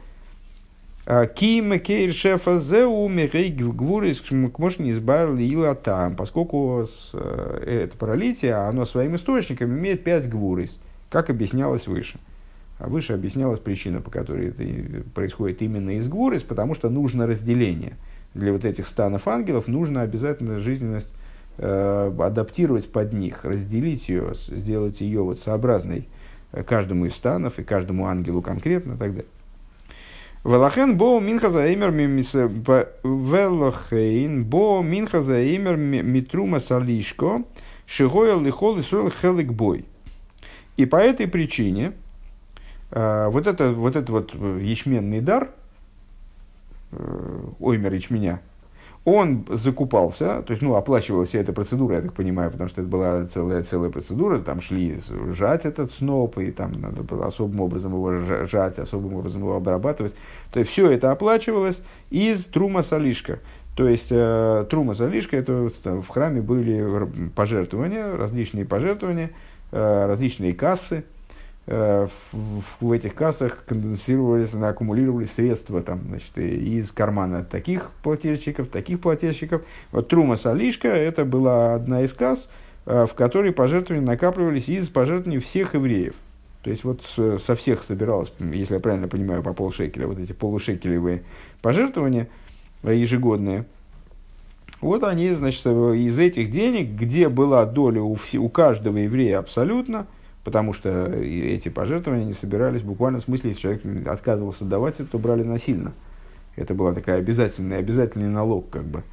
э, 1.05 1.27
Кимеки 1.33 2.12
шефа 2.12 2.59
зеу 2.59 3.07
мирей 3.07 3.51
гвурис 3.51 4.21
кмошни 4.21 4.91
избавили 4.91 5.43
ила 5.43 5.75
там, 5.75 6.15
поскольку 6.15 6.86
э, 7.13 7.83
это 7.86 7.97
паралитие, 7.97 8.55
оно 8.55 8.86
своим 8.86 9.15
источником 9.15 9.69
имеет 9.69 10.03
пять 10.03 10.29
гвурис, 10.29 10.77
как 11.09 11.29
объяснялось 11.29 11.88
выше. 11.88 12.19
А 12.79 12.88
выше 12.88 13.13
объяснялась 13.13 13.59
причина, 13.59 14.01
по 14.01 14.12
которой 14.12 14.50
это 14.50 14.63
происходит 15.15 15.62
именно 15.62 15.97
из 15.97 16.07
гвурис, 16.07 16.43
потому 16.43 16.75
что 16.75 16.89
нужно 16.89 17.25
разделение. 17.25 17.93
Для 18.36 18.51
вот 18.51 18.65
этих 18.65 18.86
станов 18.86 19.27
ангелов 19.27 19.67
нужно 19.67 20.01
обязательно 20.01 20.59
жизненность 20.59 21.12
э, 21.57 22.12
адаптировать 22.19 22.91
под 22.91 23.13
них, 23.13 23.43
разделить 23.45 24.09
ее, 24.09 24.36
сделать 24.50 25.01
ее 25.01 25.24
вот 25.24 25.39
сообразной 25.39 26.07
каждому 26.66 27.06
из 27.06 27.16
станов 27.16 27.60
и 27.60 27.63
каждому 27.63 28.08
ангелу 28.08 28.42
конкретно 28.42 28.94
и 28.94 28.98
так 28.98 29.12
далее. 29.12 29.32
Велахен 30.44 30.98
бо 30.98 31.20
минхазаимер 31.20 31.92
велахейн 33.04 34.46
бо 34.46 34.82
минхазаимер 34.82 35.75
митрума 35.75 36.60
салишко 36.60 37.44
шигоя 37.86 38.39
лихол 38.39 38.80
исруэл 38.80 39.12
хелик 39.12 39.51
бой. 39.51 39.86
И 40.77 40.86
по 40.86 40.98
этой 40.98 41.27
причине 41.27 41.94
э, 42.92 43.27
вот, 43.30 43.48
это, 43.48 43.74
вот 43.74 43.96
этот 43.96 44.10
вот 44.10 44.34
ячменный 44.62 45.22
дар, 45.22 45.50
э, 46.92 47.39
оймер 47.60 47.94
ячменя, 47.94 48.42
он 49.08 49.46
закупался, 49.50 50.42
то 50.42 50.52
есть, 50.52 50.62
ну, 50.62 50.76
оплачивалась 50.76 51.30
вся 51.30 51.40
эта 51.40 51.54
процедура, 51.54 51.96
я 51.96 52.02
так 52.02 52.12
понимаю, 52.12 52.52
потому 52.52 52.70
что 52.70 52.82
это 52.82 52.90
была 52.90 53.24
целая, 53.24 53.64
целая 53.64 53.90
процедура, 53.90 54.40
там 54.40 54.60
шли 54.60 55.00
жать 55.32 55.66
этот 55.66 55.94
сноп, 55.94 56.38
и 56.40 56.52
там 56.52 56.74
надо 56.74 57.04
было 57.04 57.28
особым 57.28 57.62
образом 57.62 57.94
его 57.94 58.46
жать, 58.46 58.78
особым 58.80 59.14
образом 59.14 59.44
его 59.44 59.56
обрабатывать. 59.56 60.14
То 60.52 60.60
есть, 60.60 60.70
все 60.70 60.92
это 60.92 61.14
оплачивалось 61.14 61.80
из 62.10 62.44
трума 62.44 62.82
салишка. 62.82 63.40
То 63.78 63.88
есть, 63.88 64.08
э, 64.10 64.66
трума 64.70 64.94
салишка, 64.94 65.38
это 65.38 65.72
там, 65.84 66.02
в 66.02 66.10
храме 66.10 66.42
были 66.42 67.30
пожертвования, 67.34 68.14
различные 68.14 68.66
пожертвования, 68.66 69.32
э, 69.72 70.06
различные 70.06 70.54
кассы, 70.54 71.06
в, 71.67 72.63
в 72.79 72.91
этих 72.93 73.13
кассах 73.13 73.65
конденсировались, 73.65 74.53
аккумулировались 74.53 75.33
средства 75.33 75.81
там, 75.81 76.00
значит, 76.07 76.38
из 76.38 76.91
кармана 76.91 77.43
таких 77.43 77.91
плательщиков, 78.03 78.69
таких 78.69 79.01
плательщиков. 79.01 79.63
Вот 79.91 80.07
Трума 80.07 80.38
Салишка 80.38 80.88
это 80.88 81.25
была 81.25 81.75
одна 81.75 82.03
из 82.03 82.13
касс, 82.13 82.50
э, 82.86 83.05
в 83.05 83.13
которой 83.15 83.51
пожертвования 83.51 84.05
накапливались 84.05 84.69
из 84.69 84.88
пожертвований 84.88 85.39
всех 85.39 85.74
евреев. 85.74 86.15
То 86.63 86.69
есть 86.69 86.86
вот 86.86 87.01
со 87.41 87.55
всех 87.55 87.83
собиралось, 87.83 88.31
если 88.39 88.75
я 88.75 88.79
правильно 88.79 89.09
понимаю, 89.09 89.43
по 89.43 89.53
полшекеля, 89.53 90.07
вот 90.07 90.19
эти 90.19 90.31
полушекелевые 90.31 91.24
пожертвования 91.62 92.29
э, 92.83 92.95
ежегодные. 92.95 93.65
Вот 94.79 95.03
они, 95.03 95.31
значит, 95.31 95.65
из 95.65 96.17
этих 96.17 96.51
денег, 96.51 96.91
где 96.91 97.27
была 97.27 97.65
доля 97.65 98.01
у, 98.01 98.15
все, 98.15 98.38
у 98.38 98.47
каждого 98.47 98.95
еврея 98.95 99.39
абсолютно– 99.39 100.07
потому 100.48 100.72
что 100.72 101.12
эти 101.12 101.68
пожертвования 101.68 102.24
не 102.24 102.32
собирались 102.32 102.82
буквально 102.82 103.20
в 103.20 103.24
смысле, 103.24 103.50
если 103.50 103.63
человек 103.63 104.08
отказывался 104.08 104.63
давать 104.63 104.96
то 104.96 105.20
брали 105.20 105.44
насильно. 105.44 105.92
Это 106.56 106.74
была 106.74 106.94
такая 106.94 107.18
обязательный, 107.18 107.77
обязательный 107.80 108.30
налог, 108.30 108.70
как 108.70 108.86
бы, 108.86 109.04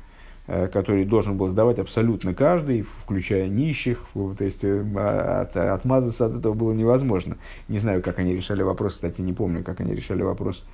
э, 0.46 0.68
который 0.68 1.04
должен 1.04 1.36
был 1.36 1.48
сдавать 1.48 1.80
абсолютно 1.80 2.34
каждый, 2.34 2.82
включая 2.82 3.48
нищих. 3.48 4.04
То 4.14 4.44
есть 4.44 4.62
э, 4.62 4.84
от, 4.96 5.56
отмазаться 5.56 6.26
от 6.26 6.36
этого 6.36 6.54
было 6.54 6.72
невозможно. 6.72 7.36
Не 7.66 7.80
знаю, 7.80 8.00
как 8.00 8.20
они 8.20 8.32
решали 8.32 8.62
вопрос, 8.62 8.94
кстати, 8.94 9.20
не 9.20 9.32
помню, 9.32 9.64
как 9.64 9.80
они 9.80 9.92
решали 9.92 10.22
вопрос 10.22 10.64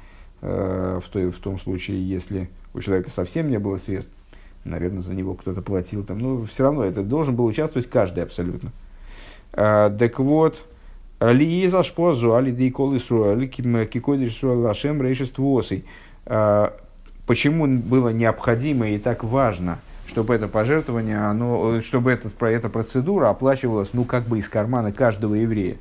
э, 0.43 1.01
в, 1.03 1.09
той, 1.09 1.31
в 1.31 1.39
том 1.39 1.59
случае, 1.59 2.07
если 2.07 2.51
у 2.75 2.81
человека 2.81 3.09
совсем 3.09 3.49
не 3.49 3.59
было 3.59 3.79
средств. 3.79 4.13
Наверное, 4.65 5.01
за 5.01 5.15
него 5.15 5.33
кто-то 5.33 5.63
платил 5.63 6.05
там. 6.05 6.19
Но 6.19 6.45
все 6.45 6.65
равно 6.65 6.85
это 6.85 7.03
должен 7.03 7.35
был 7.35 7.47
участвовать 7.47 7.89
каждый 7.89 8.25
абсолютно. 8.25 8.73
Э, 9.53 9.91
так 9.99 10.19
вот, 10.19 10.63
ли 11.21 11.65
из 11.65 11.75
ашпозу, 11.75 12.35
али 12.35 12.51
да 12.51 12.63
и 12.65 12.71
кол 12.71 12.97
Исруэль, 12.97 13.49
кикойдиш 13.49 14.37
Исруэль 14.37 14.59
лашем 14.59 15.03
рейшествуосой. 15.03 15.85
Э, 16.27 16.71
почему 17.27 17.67
было 17.67 18.11
необходимо 18.11 18.89
и 18.89 18.99
так 18.99 19.25
важно, 19.25 19.79
чтобы 20.07 20.35
это 20.35 20.49
пожертвование, 20.49 21.19
оно, 21.19 21.81
чтобы 21.83 22.11
этот, 22.11 22.41
эта 22.43 22.69
процедура 22.69 23.29
оплачивалась, 23.29 23.91
ну, 23.93 24.05
как 24.05 24.25
бы 24.25 24.39
из 24.39 24.49
кармана 24.49 24.93
каждого 24.93 25.35
еврея. 25.35 25.77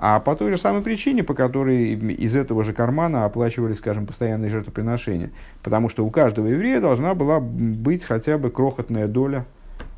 А 0.00 0.20
по 0.20 0.36
той 0.36 0.52
же 0.52 0.58
самой 0.58 0.82
причине, 0.82 1.24
по 1.24 1.34
которой 1.34 1.94
из 1.94 2.36
этого 2.36 2.62
же 2.62 2.72
кармана 2.72 3.24
оплачивали, 3.24 3.72
скажем, 3.72 4.06
постоянные 4.06 4.48
жертвоприношения. 4.48 5.32
Потому 5.64 5.88
что 5.88 6.06
у 6.06 6.10
каждого 6.10 6.46
еврея 6.46 6.80
должна 6.80 7.14
была 7.14 7.40
быть 7.40 8.04
хотя 8.04 8.38
бы 8.38 8.50
крохотная 8.50 9.08
доля 9.08 9.44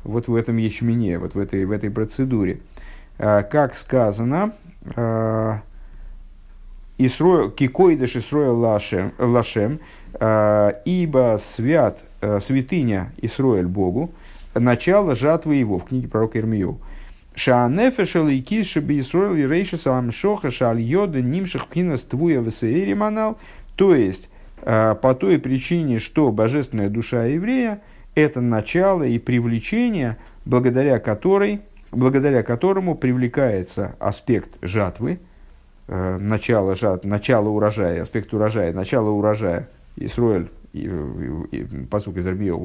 вот 0.03 0.27
в 0.27 0.35
этом 0.35 0.57
ячмене, 0.57 1.19
вот 1.19 1.35
в 1.35 1.39
этой, 1.39 1.65
в 1.65 1.71
этой 1.71 1.91
процедуре. 1.91 2.61
Э, 3.21 3.43
как 3.43 3.75
сказано, 3.75 4.51
э, 4.95 5.57
Кикойдеш 6.97 8.15
Исроя 8.15 8.49
Лашем, 8.49 9.79
э, 10.19 10.71
ибо 10.85 11.39
свят, 11.39 11.99
святыня 12.19 13.11
Исроэль 13.17 13.67
Богу, 13.67 14.11
начало 14.55 15.15
жатвы 15.15 15.55
его 15.55 15.77
в 15.77 15.85
книге 15.85 16.07
пророка 16.07 16.39
Ирмию. 16.39 16.79
Шаанефешел 17.35 18.27
и 18.27 18.39
кис 18.39 18.67
шеби 18.67 18.99
Исроэль 18.99 19.39
и 19.39 19.47
рейши 19.47 19.77
шоха 20.11 20.49
шаль 20.49 20.81
йода 20.81 21.21
нимших 21.21 21.67
пхинас 21.67 22.01
твуя 22.01 22.41
весеэри 22.41 22.93
манал. 22.93 23.37
То 23.75 23.95
есть, 23.95 24.29
по 24.63 25.17
той 25.19 25.39
причине, 25.39 25.99
что 25.99 26.31
божественная 26.31 26.89
душа 26.89 27.25
еврея– 27.25 27.81
это 28.15 28.41
начало 28.41 29.03
и 29.03 29.17
привлечение, 29.17 30.17
благодаря 30.45 30.99
которой– 30.99 31.61
благодаря 31.91 32.43
которому 32.43 32.95
привлекается 32.95 33.95
аспект 33.99 34.57
жатвы, 34.61 35.19
э, 35.87 36.17
начало, 36.17 36.75
жат, 36.75 37.05
начало 37.05 37.49
урожая, 37.49 38.01
аспект 38.01 38.33
урожая, 38.33 38.73
начало 38.73 39.09
урожая 39.09 39.69
Исруэль, 39.97 40.49
и, 40.73 40.79
и, 40.79 41.57
и, 41.57 41.63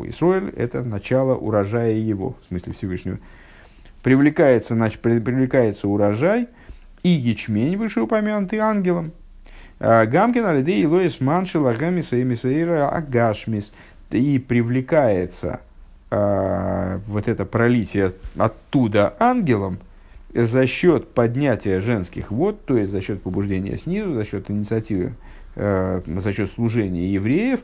Исруэль, 0.08 0.50
это 0.56 0.82
начало 0.84 1.34
урожая 1.34 1.94
его, 1.94 2.36
в 2.42 2.48
смысле 2.48 2.72
Всевышнего. 2.72 3.18
Привлекается, 4.02 4.74
значит, 4.74 5.00
привлекается 5.00 5.88
урожай 5.88 6.48
и 7.02 7.08
ячмень, 7.08 7.76
вышеупомянутый 7.76 8.60
ангелом. 8.60 9.12
«А, 9.78 10.06
Гамкин 10.06 10.44
алидей 10.44 10.84
илоис 10.84 11.20
маншила 11.20 11.74
гамиса 11.74 12.16
и 12.16 12.24
мисаира 12.24 12.88
агашмис. 12.88 13.72
И 14.12 14.38
привлекается 14.38 15.60
а, 16.08 17.00
вот 17.06 17.26
это 17.26 17.44
пролитие 17.44 18.12
оттуда 18.36 19.14
ангелом 19.18 19.78
за 20.32 20.66
счет 20.66 21.08
поднятия 21.08 21.80
женских 21.80 22.30
вод, 22.30 22.64
то 22.64 22.76
есть 22.76 22.92
за 22.92 23.00
счет 23.00 23.22
побуждения 23.22 23.76
снизу, 23.78 24.14
за 24.14 24.24
счет 24.24 24.50
инициативы, 24.50 25.14
э, 25.56 26.02
за 26.06 26.32
счет 26.32 26.50
служения 26.50 27.12
евреев, 27.12 27.60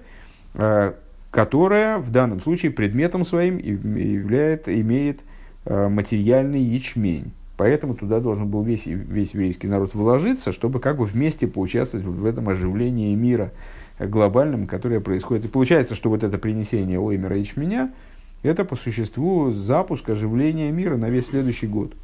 э, 0.55 0.93
которая 1.31 1.99
в 1.99 2.11
данном 2.11 2.41
случае 2.41 2.73
предметом 2.73 3.25
своим 3.25 3.59
являет, 3.59 4.69
имеет 4.69 5.21
э, 5.67 5.89
материальный 5.89 6.61
ячмень. 6.61 7.33
Поэтому 7.59 7.95
туда 7.95 8.21
должен 8.21 8.49
был 8.49 8.63
весь, 8.63 8.87
весь 8.87 9.35
еврейский 9.35 9.69
народ 9.69 9.95
вложиться, 9.95 10.51
чтобы 10.51 10.81
как 10.81 10.97
бы 10.97 11.05
вместе 11.05 11.47
поучаствовать 11.47 12.05
в 12.07 12.25
этом 12.25 12.49
оживлении 12.49 13.15
мира 13.15 13.53
глобальном, 14.01 14.67
которое 14.67 15.01
происходит. 15.01 15.45
И 15.45 15.49
получается, 15.49 15.95
что 15.95 16.09
вот 16.09 16.25
это 16.25 16.39
принесение 16.39 16.99
оймера 16.99 17.37
ячменя– 17.37 17.93
это 18.43 18.65
по 18.65 18.77
существу 18.77 19.53
запуск 19.53 20.09
оживления 20.11 20.71
мира 20.71 20.97
на 20.97 21.11
весь 21.11 21.29
следующий 21.29 21.67
год. 21.67 21.95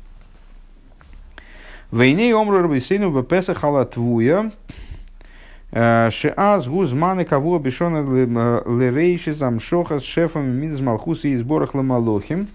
Войне 1.91 2.35
омру 2.35 2.63
рабисейну 2.63 3.11
в 3.11 3.23
Песах 3.23 3.65
алатвуя, 3.65 4.53
э, 5.73 6.11
Шеаз 6.11 6.69
гузманы 6.69 7.25
кого 7.25 7.57
обешона 7.57 7.99
лерейши 7.99 9.33
замшоха 9.33 9.99
с 9.99 10.03
шефом 10.03 10.49
мидз 10.49 10.81
малхуса 10.81 11.29
и 11.29 11.37
сборах 11.37 11.75
ламалохим. 11.75 12.47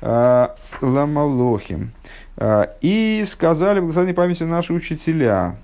Э, 0.00 0.48
ламалохим. 0.80 1.90
Э, 2.36 2.66
и 2.80 3.24
сказали 3.26 3.78
в 3.78 3.82
благословенной 3.82 4.14
памяти 4.14 4.42
наши 4.44 4.72
учителя 4.72 5.56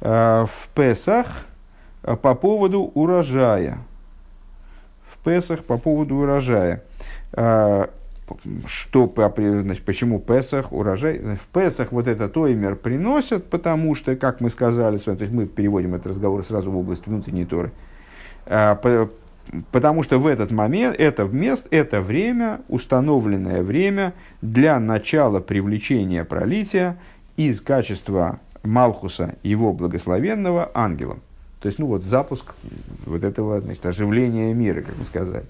в 0.00 0.68
Песах 0.74 1.46
по 2.02 2.34
поводу 2.34 2.90
урожая– 2.94 3.78
Песах 5.24 5.64
по 5.64 5.78
поводу 5.78 6.16
урожая. 6.16 6.82
А, 7.32 7.90
что, 8.66 9.12
значит, 9.14 9.84
почему 9.84 10.18
Песах, 10.18 10.72
урожай? 10.72 11.18
В 11.18 11.46
Песах 11.52 11.92
вот 11.92 12.08
этот 12.08 12.36
оймер 12.36 12.76
приносят, 12.76 13.48
потому 13.50 13.94
что, 13.94 14.16
как 14.16 14.40
мы 14.40 14.50
сказали 14.50 14.96
то 14.96 15.12
есть 15.12 15.32
мы 15.32 15.46
переводим 15.46 15.94
этот 15.94 16.08
разговор 16.08 16.44
сразу 16.44 16.70
в 16.70 16.76
область 16.76 17.06
внутренней 17.06 17.44
Торы, 17.44 17.72
а, 18.46 18.78
потому 19.70 20.02
что 20.02 20.18
в 20.18 20.26
этот 20.26 20.50
момент, 20.50 20.96
это 20.98 21.24
место, 21.24 21.68
это 21.70 22.00
время, 22.00 22.60
установленное 22.68 23.62
время 23.62 24.14
для 24.40 24.78
начала 24.80 25.40
привлечения 25.40 26.24
пролития 26.24 26.98
из 27.36 27.60
качества 27.60 28.40
Малхуса, 28.62 29.34
его 29.42 29.72
благословенного, 29.72 30.70
ангелом. 30.74 31.20
То 31.62 31.68
есть, 31.68 31.78
ну 31.78 31.86
вот, 31.86 32.02
запуск 32.02 32.54
вот 33.06 33.22
этого 33.22 33.60
значит, 33.60 33.86
оживления 33.86 34.52
мира, 34.52 34.82
как 34.82 34.98
мы 34.98 35.04
сказали. 35.04 35.44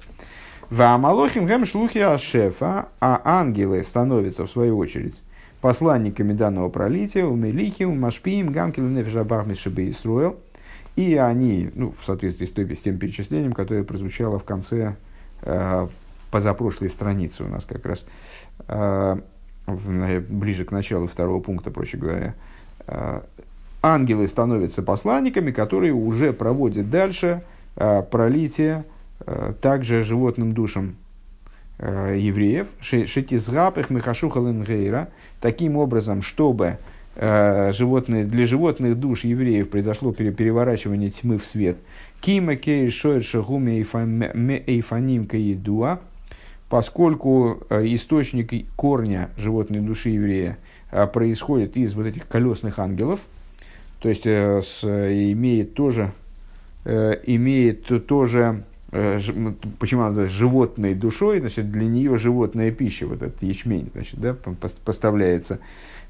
В 0.68 0.80
Амалохим 0.82 1.46
гэм 1.46 1.64
шлухи 1.64 1.98
ашефа, 1.98 2.88
а 3.00 3.20
ангелы 3.24 3.82
становятся, 3.82 4.46
в 4.46 4.50
свою 4.50 4.76
очередь, 4.76 5.22
посланниками 5.62 6.34
данного 6.34 6.68
пролития, 6.68 7.24
у 7.24 7.34
Мелихим, 7.34 7.98
Машпиим, 7.98 8.52
Гамкил, 8.52 8.86
Нефишабахми, 8.88 9.54
Шабе 9.54 9.88
Исруэл. 9.88 10.38
И 10.96 11.16
они, 11.16 11.70
ну, 11.74 11.94
в 11.98 12.04
соответствии 12.04 12.44
с, 12.44 12.50
той, 12.50 12.76
с 12.76 12.80
тем 12.80 12.98
перечислением, 12.98 13.54
которое 13.54 13.82
прозвучало 13.82 14.38
в 14.38 14.44
конце 14.44 14.96
э, 15.40 15.88
позапрошлой 16.30 16.90
страницы 16.90 17.44
у 17.44 17.48
нас 17.48 17.64
как 17.64 17.86
раз, 17.86 18.04
э, 18.68 19.16
в, 19.66 20.20
ближе 20.20 20.66
к 20.66 20.72
началу 20.72 21.06
второго 21.06 21.40
пункта, 21.40 21.70
проще 21.70 21.96
говоря, 21.96 22.34
э, 22.86 23.22
ангелы 23.82 24.28
становятся 24.28 24.82
посланниками, 24.82 25.50
которые 25.50 25.92
уже 25.92 26.32
проводят 26.32 26.88
дальше 26.88 27.42
э, 27.76 28.02
пролитие 28.02 28.84
э, 29.26 29.52
также 29.60 30.02
животным 30.02 30.52
душам 30.52 30.96
э, 31.78 32.16
евреев, 32.18 32.68
шетизгапых 32.80 33.90
мехашухалингейра, 33.90 35.08
таким 35.40 35.76
образом, 35.76 36.22
чтобы 36.22 36.78
животные, 37.14 38.24
для 38.24 38.46
животных 38.46 38.98
душ 38.98 39.24
евреев 39.24 39.68
произошло 39.68 40.14
переворачивание 40.14 41.10
тьмы 41.10 41.36
в 41.36 41.44
свет, 41.44 41.76
Кима 42.22 42.56
кей 42.56 42.88
шоет 42.88 43.26
шагуме 43.26 43.80
эйфаним 43.80 45.28
поскольку 46.70 47.58
источник 47.68 48.66
корня 48.76 49.28
животной 49.36 49.80
души 49.80 50.08
еврея 50.08 50.56
происходит 51.12 51.76
из 51.76 51.92
вот 51.92 52.06
этих 52.06 52.26
колесных 52.26 52.78
ангелов, 52.78 53.20
то 54.02 54.08
есть 54.08 54.26
с, 54.26 54.82
имеет 54.82 55.74
тоже, 55.74 56.12
имеет 56.84 58.06
тоже 58.06 58.64
почему 59.78 60.02
она 60.02 60.08
называется 60.08 60.36
животной 60.36 60.94
душой, 60.94 61.40
значит, 61.40 61.72
для 61.72 61.86
нее 61.86 62.18
животная 62.18 62.70
пища, 62.70 63.06
вот 63.06 63.22
этот 63.22 63.42
ячмень, 63.42 63.88
значит, 63.94 64.20
да, 64.20 64.36
поставляется. 64.84 65.60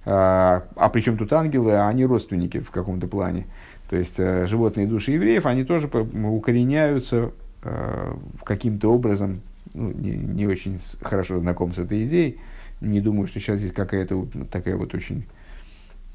А, 0.04 0.64
а 0.74 0.88
причем 0.88 1.16
тут 1.16 1.32
ангелы, 1.32 1.74
а 1.74 1.88
они 1.88 2.04
родственники 2.04 2.58
в 2.58 2.72
каком-то 2.72 3.06
плане. 3.06 3.46
То 3.88 3.96
есть 3.96 4.18
э, 4.18 4.46
животные 4.46 4.86
души 4.86 5.12
евреев, 5.12 5.46
они 5.46 5.64
тоже 5.64 5.86
укореняются 5.86 7.30
э, 7.62 8.14
каким-то 8.42 8.92
образом, 8.92 9.42
ну, 9.74 9.92
не, 9.92 10.16
не 10.16 10.46
очень 10.46 10.80
хорошо 11.02 11.38
знаком 11.38 11.72
с 11.74 11.78
этой 11.78 12.04
идеей, 12.06 12.40
не 12.80 13.00
думаю, 13.00 13.28
что 13.28 13.38
сейчас 13.38 13.60
здесь 13.60 13.72
какая-то 13.72 14.26
такая 14.50 14.76
вот 14.76 14.92
очень 14.92 15.24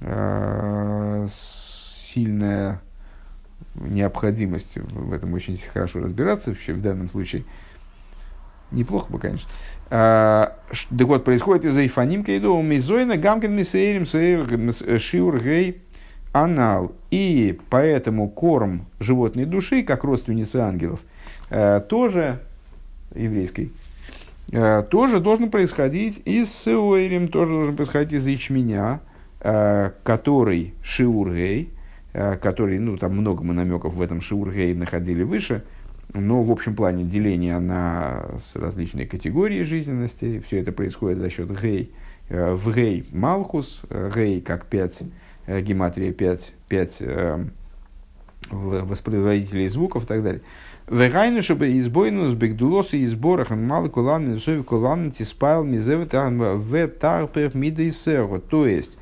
э, 0.01 1.27
сильная 2.17 2.81
необходимость 3.75 4.75
в 4.75 5.13
этом 5.13 5.33
очень 5.33 5.57
хорошо 5.57 5.99
разбираться 5.99 6.49
вообще 6.49 6.73
в 6.73 6.81
данном 6.81 7.09
случае. 7.09 7.43
Неплохо 8.71 9.11
бы, 9.11 9.19
конечно. 9.19 9.47
А, 9.89 10.57
так 10.69 11.07
вот, 11.07 11.23
происходит 11.23 11.65
из-за 11.65 11.85
Ифаним 11.85 12.23
Кейду, 12.23 12.59
Мизойна, 12.61 13.17
Гамкен 13.17 13.55
Мисейрим, 13.55 14.05
Шиур 14.99 15.41
Гей, 15.41 15.83
Анал. 16.33 16.93
И 17.11 17.59
поэтому 17.69 18.29
корм 18.29 18.87
животной 18.99 19.45
души, 19.45 19.83
как 19.83 20.03
родственницы 20.03 20.57
ангелов, 20.57 20.99
э, 21.49 21.79
тоже 21.87 22.41
еврейской, 23.15 23.71
э, 24.51 24.83
тоже 24.89 25.19
должен 25.19 25.49
происходить 25.49 26.21
из 26.25 26.51
Сеуэрим, 26.51 27.29
тоже 27.29 27.53
должен 27.53 27.75
происходить 27.77 28.13
из 28.13 28.27
ячменя, 28.27 28.99
э, 29.39 29.91
который 30.03 30.73
Шиур 30.83 31.33
Гей, 31.33 31.76
который, 32.41 32.79
ну, 32.79 32.97
там 32.97 33.11
много 33.11 33.43
мы 33.43 33.53
намеков 33.53 33.93
в 33.93 34.01
этом 34.01 34.21
Шиур 34.21 34.51
Гей 34.51 34.73
находили 34.73 35.23
выше– 35.23 35.63
но 36.13 36.41
в 36.41 36.51
общем 36.51 36.75
плане 36.75 37.03
деление 37.03 37.59
на 37.59 38.25
различные 38.55 39.07
категории 39.07 39.63
жизненности, 39.63 40.41
все 40.45 40.59
это 40.59 40.71
происходит 40.71 41.19
за 41.19 41.29
счет 41.29 41.61
гей. 41.61 41.91
Э, 42.29 42.53
в 42.53 42.73
гей 42.73 43.07
малхус, 43.11 43.81
э, 43.89 44.11
гей 44.15 44.41
как 44.41 44.65
5, 44.65 45.03
э, 45.47 45.61
гематрия 45.61 46.13
5, 46.13 46.53
5 46.69 47.03
воспроизводителей 48.49 49.67
звуков 49.67 50.05
и 50.05 50.07
так 50.07 50.23
далее. 50.23 50.41
Вегайну, 50.87 51.41
чтобы 51.41 51.77
избойну 51.79 52.29
с 52.29 52.33
бигдулос 52.33 52.93
и 52.93 53.05
сборах 53.07 53.49
мало 53.49 53.89
кулан, 53.89 54.31
несови 54.31 54.63
кулан, 54.63 55.11
тиспайл, 55.11 55.65
мизевет, 55.65 56.13
в 56.13 56.87
тарпер 56.87 57.57
мида 57.57 57.81
и 57.81 57.91
То 57.91 58.65
есть, 58.65 58.97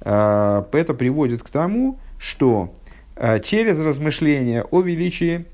это 0.00 0.94
приводит 0.98 1.42
к 1.42 1.48
тому, 1.48 1.98
что 2.20 2.74
через 3.42 3.78
размышления 3.78 4.62
о 4.62 4.82
величии 4.82 5.46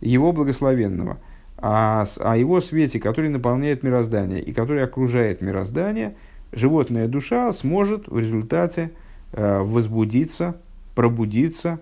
его 0.00 0.32
благословенного, 0.32 1.18
а 1.58 2.06
о 2.20 2.36
его 2.36 2.60
свете, 2.60 3.00
который 3.00 3.30
наполняет 3.30 3.82
мироздание 3.82 4.40
и 4.40 4.52
который 4.52 4.84
окружает 4.84 5.40
мироздание, 5.40 6.14
животная 6.52 7.08
душа 7.08 7.52
сможет 7.52 8.08
в 8.08 8.18
результате 8.18 8.92
э, 9.32 9.60
возбудиться, 9.60 10.56
пробудиться, 10.94 11.80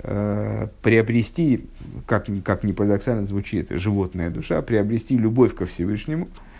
э, 0.00 0.68
приобрести, 0.82 1.66
как, 2.06 2.26
как 2.44 2.64
ни 2.64 2.72
парадоксально 2.72 3.26
звучит, 3.26 3.68
животная 3.70 4.30
душа, 4.30 4.60
приобрести 4.60 5.16
любовь 5.16 5.54
ко 5.54 5.64
Всевышнему, 5.64 6.26
э, 6.26 6.53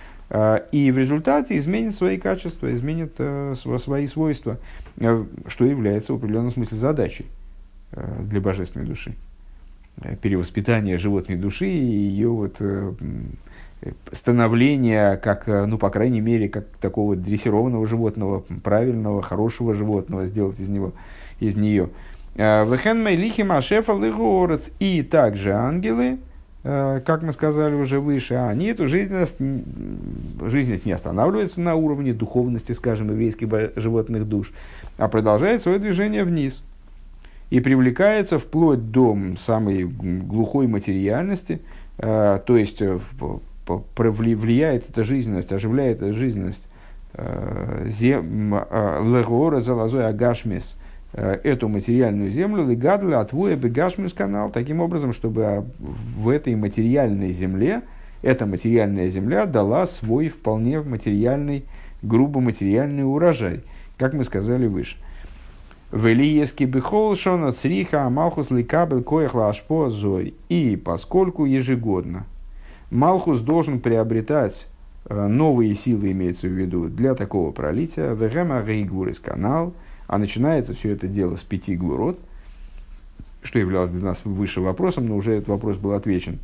и 0.72 0.90
в 0.90 0.98
результате 0.98 1.58
изменит 1.58 1.94
свои 1.94 2.18
качества, 2.18 2.72
изменит 2.74 3.14
э, 3.18 3.54
свои 3.78 4.06
свойства, 4.08 4.58
э, 4.96 5.24
что 5.46 5.64
является 5.64 6.12
в 6.12 6.16
определенном 6.16 6.50
смысле 6.50 6.76
задачей 6.76 7.26
э, 7.92 8.20
для 8.22 8.40
божественной 8.40 8.86
души. 8.86 9.14
Перевоспитание 10.22 10.98
животной 10.98 11.36
души 11.36 11.68
и 11.68 11.76
ее 11.76 12.28
вот 12.30 12.60
становление, 14.10 15.16
как, 15.18 15.46
ну, 15.46 15.78
по 15.78 15.88
крайней 15.88 16.20
мере, 16.20 16.48
как 16.48 16.66
такого 16.80 17.14
дрессированного 17.14 17.86
животного, 17.86 18.40
правильного, 18.64 19.22
хорошего 19.22 19.72
животного, 19.72 20.26
сделать 20.26 20.58
из 20.58 20.68
него, 20.68 20.94
из 21.38 21.54
нее. 21.54 21.90
Вехен 22.34 23.06
лихим 23.06 23.52
ашефа 23.52 23.92
И 24.80 25.02
также 25.02 25.52
ангелы, 25.52 26.18
как 26.64 27.22
мы 27.22 27.32
сказали 27.32 27.74
уже 27.74 28.00
выше, 28.00 28.34
они 28.34 28.66
эту 28.66 28.88
жизненность, 28.88 29.36
жизненность 29.38 30.86
не 30.86 30.92
останавливается 30.92 31.60
на 31.60 31.74
уровне 31.74 32.14
духовности, 32.14 32.72
скажем, 32.72 33.10
еврейских 33.10 33.48
животных 33.76 34.26
душ, 34.26 34.50
а 34.96 35.08
продолжает 35.08 35.62
свое 35.62 35.78
движение 35.78 36.24
вниз– 36.24 36.64
и 37.54 37.60
привлекается 37.60 38.38
вплоть 38.40 38.90
до 38.90 39.16
самой 39.38 39.84
глухой 39.84 40.66
материальности, 40.66 41.60
э, 41.98 42.40
то 42.44 42.56
есть 42.56 42.82
э, 42.82 42.98
влияет 43.66 44.90
эта 44.90 45.04
жизненность, 45.04 45.52
оживляет 45.52 46.02
эта 46.02 46.12
жизненность 46.12 46.66
э, 47.12 47.86
легора 47.86 49.60
залазой 49.60 50.08
агашмис 50.08 50.76
эту 51.14 51.68
материальную 51.68 52.30
землю 52.30 52.66
легадля 52.66 53.20
отвоя 53.20 53.56
бегашмис 53.56 54.12
канал 54.12 54.50
таким 54.50 54.80
образом, 54.80 55.12
чтобы 55.12 55.64
в 55.78 56.28
этой 56.28 56.56
материальной 56.56 57.30
земле 57.30 57.82
эта 58.22 58.46
материальная 58.46 59.08
земля 59.08 59.46
дала 59.46 59.86
свой 59.86 60.28
вполне 60.28 60.80
материальный, 60.80 61.64
грубо 62.02 62.40
материальный 62.40 63.04
урожай, 63.04 63.60
как 63.96 64.14
мы 64.14 64.24
сказали 64.24 64.66
выше. 64.66 64.96
Велиески 65.92 66.64
бихол 66.64 67.14
шона 67.14 67.52
цриха 67.52 68.10
Малхус 68.10 68.50
ликабель 68.50 69.02
коях 69.02 69.34
лашпо 69.34 69.90
зой. 69.90 70.34
И 70.48 70.74
поскольку 70.76 71.44
ежегодно 71.44 72.26
Малхус 72.90 73.40
должен 73.40 73.78
приобретать 73.78 74.66
э, 75.04 75.26
новые 75.28 75.74
силы, 75.76 76.10
имеется 76.10 76.48
в 76.48 76.52
виду, 76.52 76.88
для 76.88 77.14
такого 77.14 77.52
пролития, 77.52 78.12
вегема 78.14 78.64
рейгурис 78.66 79.20
канал, 79.20 79.74
а 80.06 80.18
начинается 80.18 80.74
все 80.74 80.92
это 80.92 81.06
дело 81.06 81.36
с 81.36 81.42
пяти 81.42 81.76
гурот, 81.76 82.18
что 83.42 83.58
являлось 83.58 83.90
для 83.90 84.04
нас 84.04 84.20
выше 84.24 84.60
вопросом, 84.60 85.06
но 85.06 85.16
уже 85.16 85.34
этот 85.34 85.48
вопрос 85.48 85.76
был 85.76 85.92
отвечен. 85.92 86.38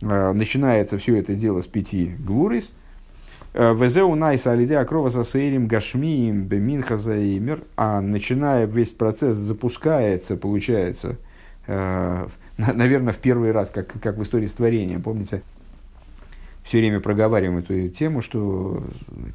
Э, 0.00 0.32
начинается 0.32 0.98
все 0.98 1.16
это 1.16 1.34
дело 1.34 1.60
с 1.60 1.66
пяти 1.66 2.14
гурис, 2.18 2.72
Э, 3.54 3.74
Везеу 3.74 4.14
найса 4.14 4.52
алидея 4.52 4.84
крова 4.84 5.10
сасейрим 5.10 5.66
гашмиим 5.66 6.44
беминха 6.44 6.96
заимер. 6.96 7.62
А 7.76 8.00
начиная 8.00 8.66
весь 8.66 8.90
процесс 8.90 9.36
запускается, 9.36 10.36
получается, 10.36 11.16
э, 11.66 12.26
наверное, 12.56 13.12
в 13.12 13.18
первый 13.18 13.52
раз, 13.52 13.70
как, 13.70 13.92
как 14.00 14.16
в 14.16 14.22
истории 14.22 14.46
с 14.46 14.52
творением. 14.52 15.02
Помните, 15.02 15.42
все 16.64 16.78
время 16.78 17.00
проговариваем 17.00 17.58
эту 17.58 17.88
тему, 17.88 18.22
что 18.22 18.84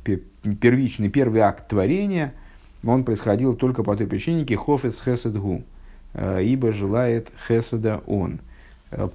первичный, 0.04 1.10
первый 1.10 1.42
акт 1.42 1.68
творения, 1.68 2.34
он 2.84 3.04
происходил 3.04 3.56
только 3.56 3.84
по 3.84 3.96
той 3.96 4.08
причине, 4.08 4.46
кихофец 4.46 5.02
хесед 5.04 5.38
гу, 5.38 5.64
э, 6.14 6.44
ибо 6.44 6.72
желает 6.72 7.32
хеседа 7.48 8.02
он. 8.06 8.40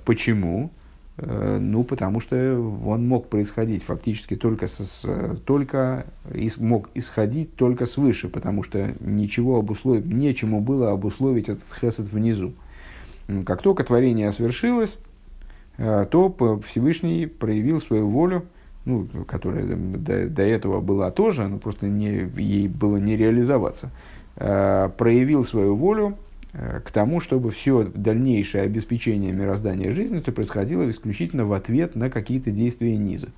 Почему? 0.04 0.70
Э, 1.18 1.58
ну, 1.60 1.84
потому 1.84 2.20
что 2.20 2.36
он 2.36 3.06
мог 3.06 3.28
происходить 3.28 3.82
фактически 3.82 4.34
только, 4.34 4.66
с, 4.66 5.04
только 5.44 6.06
из, 6.32 6.56
мог 6.56 6.88
исходить 6.94 7.54
только 7.54 7.86
свыше, 7.86 8.28
потому 8.28 8.62
что 8.62 8.94
ничего 9.00 9.58
обусловить, 9.58 10.06
нечему 10.06 10.60
было 10.60 10.90
обусловить 10.90 11.48
этот 11.48 11.64
хесед 11.80 12.10
внизу. 12.10 12.54
Как 13.44 13.62
только 13.62 13.84
творение 13.84 14.32
свершилось, 14.32 14.98
э, 15.76 16.06
то 16.10 16.60
Всевышний 16.66 17.26
проявил 17.26 17.80
свою 17.80 18.08
волю, 18.08 18.46
ну, 18.84 19.06
которая 19.26 19.64
до, 19.64 20.28
до 20.28 20.42
этого 20.42 20.80
была 20.80 21.10
тоже, 21.10 21.48
но 21.48 21.58
просто 21.58 21.86
не, 21.86 22.30
ей 22.36 22.68
было 22.68 22.96
не 22.96 23.16
реализоваться, 23.16 23.90
э, 24.36 24.90
проявил 24.96 25.44
свою 25.44 25.76
волю 25.76 26.16
Э, 26.54 26.80
к 26.84 26.90
тому, 26.90 27.20
чтобы 27.20 27.50
все 27.50 27.84
дальнейшее 27.84 28.64
обеспечение 28.64 29.32
мироздания 29.32 29.90
жизни 29.92 30.20
то 30.20 30.32
происходило 30.32 30.88
исключительно 30.90 31.46
в 31.46 31.52
ответ 31.54 31.94
на 31.94 32.10
какие-то 32.10 32.50
действия 32.50 32.96
низа. 32.96 33.28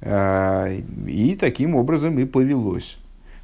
Э, 0.00 0.80
и 1.06 1.36
таким 1.36 1.76
образом 1.76 2.18
и 2.18 2.24
повелось. 2.24 2.98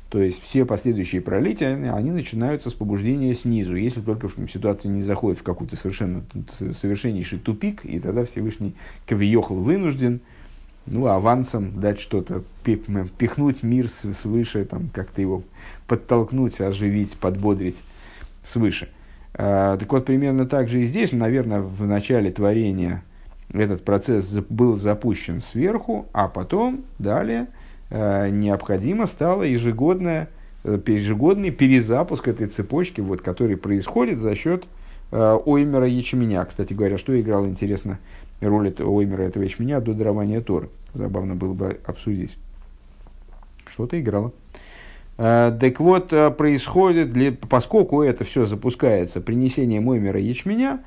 То 0.09 0.21
есть 0.21 0.43
все 0.43 0.65
последующие 0.65 1.23
пролития, 1.23 1.93
они 1.93 2.11
начинаются 2.11 2.71
с 2.71 2.75
побуждения 2.75 3.35
снизу, 3.35 3.75
если 3.75 4.01
только 4.01 4.29
ситуация 4.53 4.89
не 4.91 5.03
заходит 5.03 5.41
в 5.41 5.43
какой-то 5.43 5.75
совершенно 5.77 6.23
совершеннейший 6.59 7.41
тупик, 7.41 7.85
и 7.85 7.99
тогда 7.99 8.25
Всевышний 8.25 8.75
Кавиехал 9.07 9.57
вынужден 9.57 10.21
ну, 10.87 11.07
авансом 11.07 11.81
дать 11.81 12.01
что-то, 12.01 12.43
пихнуть 12.63 13.63
мир 13.63 13.89
свыше, 13.89 14.65
там, 14.65 14.89
как-то 14.93 15.21
его 15.21 15.43
подтолкнуть, 15.87 16.61
оживить, 16.61 17.17
подбодрить 17.17 17.83
свыше. 18.43 18.89
Э, 19.35 19.77
так 19.79 19.91
вот, 19.91 20.05
примерно 20.05 20.47
так 20.47 20.69
же 20.69 20.83
и 20.83 20.87
здесь, 20.87 21.13
наверное, 21.13 21.61
в 21.61 21.87
начале 21.87 22.31
творения 22.31 23.03
этот 23.53 23.85
процесс 23.85 24.31
был 24.49 24.77
запущен 24.77 25.41
сверху, 25.41 26.07
а 26.13 26.29
потом, 26.29 26.85
далее, 26.99 27.47
э, 27.91 28.29
необходимо 28.31 29.07
стало 29.07 29.43
ежегодное, 29.43 30.29
ежегодный 30.65 31.51
перезапуск 31.51 32.29
этой 32.29 32.47
цепочки, 32.47 33.01
вот, 33.01 33.21
который 33.21 33.57
происходит 33.57 34.19
за 34.19 34.35
счет 34.35 34.65
оймера 35.13 35.87
ячменя. 35.87 36.45
Кстати 36.45 36.73
говоря, 36.73 36.99
что 36.99 37.19
играл, 37.21 37.47
интересно, 37.47 37.99
роль 38.41 38.69
этого 38.69 38.91
оймера 38.91 39.23
этого 39.23 39.43
ячменя 39.43 39.81
до 39.81 39.95
дарования 39.95 40.41
Торы. 40.41 40.69
Забавно 40.93 41.35
было 41.35 41.55
бы 41.55 41.81
обсудить. 41.87 42.37
Что-то 43.67 44.01
играло. 44.01 44.33
Э, 45.17 45.57
так 45.59 45.81
вот, 45.81 46.13
э, 46.13 46.31
происходит, 46.31 47.39
поскольку 47.49 48.03
это 48.03 48.25
все 48.25 48.45
запускается 48.47 49.21
принесением 49.21 49.89
оймера 49.89 50.21
ячменя, 50.21 50.81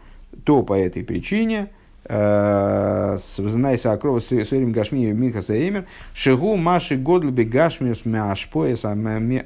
то 0.43 0.63
по 0.63 0.73
этой 0.73 1.03
причине 1.03 1.69
э, 2.05 3.17
знайся 3.17 3.93
акрова 3.93 4.19
сырим 4.19 4.71
гашми 4.71 5.11
минхаса 5.11 5.57
эмер 5.57 5.85
шигу 6.13 6.55
маши 6.55 6.97
годлби 6.97 7.43
гашмиус 7.43 8.03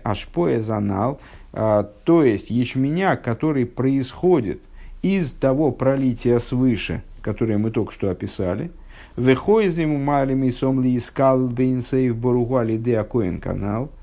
ашпоя 0.03 0.61
занал 0.61 1.19
то 1.53 2.23
есть 2.23 2.49
ячменя, 2.49 3.17
который 3.17 3.65
происходит 3.65 4.61
из 5.01 5.31
того 5.31 5.71
пролития 5.71 6.39
свыше, 6.39 7.03
которое 7.21 7.57
мы 7.57 7.71
только 7.71 7.91
что 7.91 8.09
описали, 8.09 8.71
Вехойзим 9.17 10.03
малими 10.03 10.49
сомли 10.51 10.95
искал 10.95 11.47
бейнсейв 11.47 12.15
боругуали 12.15 12.77
де 12.77 13.03
канал– 13.41 13.91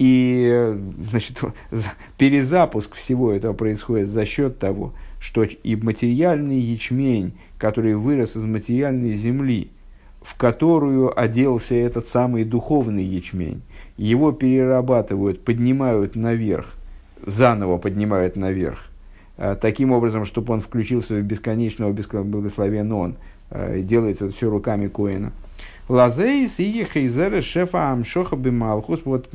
и 0.00 0.78
значит, 1.10 1.38
перезапуск 2.16 2.94
всего 2.94 3.32
этого 3.32 3.52
происходит 3.52 4.08
за 4.08 4.24
счет 4.24 4.58
того, 4.58 4.94
что 5.20 5.42
и 5.42 5.76
материальный 5.76 6.58
ячмень, 6.58 7.34
который 7.58 7.94
вырос 7.94 8.34
из 8.34 8.44
материальной 8.44 9.12
земли, 9.12 9.70
в 10.22 10.36
которую 10.38 11.20
оделся 11.20 11.74
этот 11.74 12.08
самый 12.08 12.44
духовный 12.44 13.04
ячмень, 13.04 13.60
его 13.98 14.32
перерабатывают, 14.32 15.44
поднимают 15.44 16.16
наверх, 16.16 16.72
заново 17.26 17.76
поднимают 17.76 18.36
наверх, 18.36 18.89
таким 19.60 19.92
образом, 19.92 20.24
чтобы 20.24 20.52
он 20.52 20.60
включился 20.60 21.14
в 21.14 21.22
бесконечного 21.22 21.92
благословен 21.92 22.92
он, 22.92 23.16
а, 23.50 23.80
делается 23.80 24.26
это 24.26 24.34
все 24.34 24.50
руками 24.50 24.88
Коина– 24.88 25.32
Лазейс 25.90 26.60
и 26.60 26.84
Хейзеры 26.84 27.42
Шефа 27.42 27.90
Амшоха 27.90 28.36
Бималхус. 28.36 29.00
Вот 29.04 29.28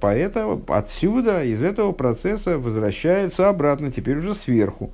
поэтому 0.00 0.60
отсюда, 0.66 1.44
из 1.44 1.62
этого 1.62 1.92
процесса 1.92 2.58
возвращается 2.58 3.48
обратно, 3.48 3.92
теперь 3.92 4.18
уже 4.18 4.34
сверху, 4.34 4.90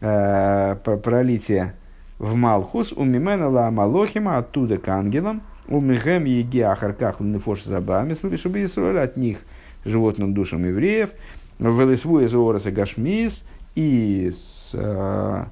э, 0.00 0.74
пролитие 1.04 1.74
в 2.18 2.34
Малхус. 2.34 2.92
У 2.92 3.04
Мимена 3.04 3.50
Ла 3.50 3.70
Малохима 3.70 4.38
оттуда 4.38 4.78
к 4.78 4.88
ангелам. 4.88 5.42
У 5.68 5.82
Михем 5.82 6.24
Еги 6.24 6.60
Ахарках 6.60 7.20
Лнефош 7.20 7.64
Забами, 7.64 8.14
чтобы 8.14 8.64
Исруэль 8.64 9.00
от 9.00 9.18
них 9.18 9.40
животным 9.84 10.32
душам 10.32 10.64
евреев. 10.64 11.10
Велесву 11.58 12.20
из 12.20 12.34
Ороса 12.34 12.70
Гашмис 12.70 13.44
и 13.78 14.32
с, 14.32 14.70
э, 14.72 15.44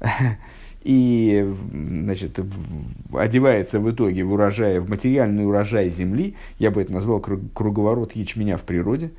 и 0.82 1.54
значит, 1.72 2.38
одевается 3.14 3.80
в 3.80 3.90
итоге 3.90 4.22
в 4.22 4.32
урожай, 4.32 4.80
в 4.80 4.90
материальный 4.90 5.46
урожай 5.46 5.88
земли, 5.88 6.36
я 6.58 6.70
бы 6.70 6.82
это 6.82 6.92
назвал 6.92 7.20
круговорот 7.20 8.12
ячменя 8.12 8.58
в 8.58 8.62
природе. 8.62 9.12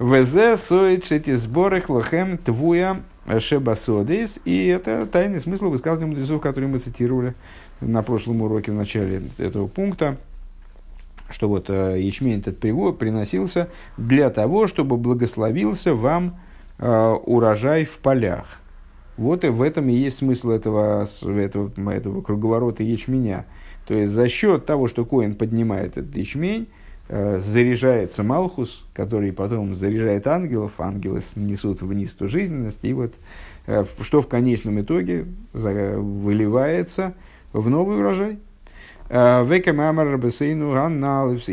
ВЗ 0.00 0.60
соит 0.60 1.04
шети 1.06 1.34
сборы 1.34 1.84
лохем 1.86 2.36
твуя 2.36 3.02
шебасодис. 3.38 4.40
И 4.44 4.66
это 4.66 5.06
тайный 5.06 5.38
смысл 5.38 5.70
высказывания 5.70 6.10
мудрецов, 6.10 6.42
которые 6.42 6.68
мы 6.68 6.78
цитировали 6.78 7.34
на 7.80 8.02
прошлом 8.02 8.42
уроке 8.42 8.72
в 8.72 8.74
начале 8.74 9.22
этого 9.38 9.68
пункта 9.68 10.16
что 11.30 11.48
вот 11.48 11.70
э, 11.70 11.98
ячмень 11.98 12.40
этот 12.40 12.58
привод 12.58 12.98
приносился 12.98 13.68
для 13.96 14.28
того, 14.28 14.66
чтобы 14.66 14.98
благословился 14.98 15.94
вам 15.94 16.36
урожай 16.82 17.84
в 17.84 17.98
полях. 17.98 18.62
Вот 19.16 19.44
и 19.44 19.48
в 19.48 19.62
этом 19.62 19.88
и 19.88 19.92
есть 19.92 20.18
смысл 20.18 20.50
этого, 20.50 21.06
этого, 21.22 21.90
этого 21.92 22.22
круговорота 22.22 22.82
ячменя. 22.82 23.44
То 23.86 23.94
есть 23.94 24.12
за 24.12 24.28
счет 24.28 24.64
того, 24.64 24.88
что 24.88 25.04
Коин 25.04 25.34
поднимает 25.34 25.96
этот 25.96 26.16
ячмень, 26.16 26.68
э, 27.08 27.38
заряжается 27.38 28.22
Малхус, 28.22 28.84
который 28.94 29.32
потом 29.32 29.74
заряжает 29.74 30.26
ангелов, 30.26 30.72
ангелы 30.78 31.20
несут 31.36 31.82
вниз 31.82 32.14
ту 32.14 32.28
жизненность, 32.28 32.78
и 32.82 32.92
вот 32.92 33.14
э, 33.66 33.84
что 34.00 34.22
в 34.22 34.28
конечном 34.28 34.80
итоге 34.80 35.26
выливается 35.52 37.14
в 37.52 37.68
новый 37.68 37.98
урожай. 37.98 38.38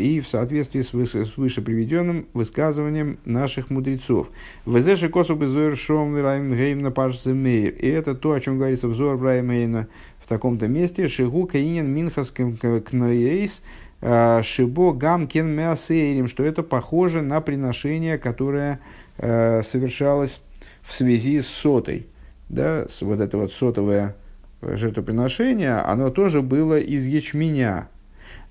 И 0.00 0.20
в 0.20 0.28
соответствии 0.28 0.80
с, 0.80 0.94
выше, 0.94 1.60
приведенным 1.60 2.26
высказыванием 2.32 3.18
наших 3.26 3.68
мудрецов. 3.68 4.30
Везеши 4.64 5.10
косу 5.10 5.34
безуэр 5.34 5.76
шом 5.76 6.16
гейм 6.16 6.80
на 6.80 6.90
мейр. 7.34 7.74
И 7.74 7.86
это 7.86 8.14
то, 8.14 8.32
о 8.32 8.40
чем 8.40 8.56
говорится 8.56 8.88
взор 8.88 9.18
Браймейна 9.18 9.88
в 10.24 10.26
таком-то 10.26 10.68
месте. 10.68 11.06
Шигу 11.06 11.46
каинен 11.46 11.86
минхас 11.86 12.30
кноейс 12.30 13.60
э, 14.00 14.40
шибо 14.42 14.94
гам 14.94 15.28
кен 15.28 15.54
мясейрим, 15.54 16.28
что 16.28 16.42
это 16.44 16.62
похоже 16.62 17.20
на 17.20 17.42
приношение, 17.42 18.16
которое 18.16 18.80
э, 19.18 19.60
совершалось 19.70 20.40
в 20.80 20.94
связи 20.94 21.42
с 21.42 21.46
сотой. 21.46 22.06
Да, 22.48 22.86
вот 23.02 23.20
это 23.20 23.36
вот 23.36 23.52
сотовое 23.52 24.16
жертвоприношение, 24.62 25.76
оно 25.76 26.10
тоже 26.10 26.42
было 26.42 26.78
из 26.78 27.06
ячменя. 27.06 27.88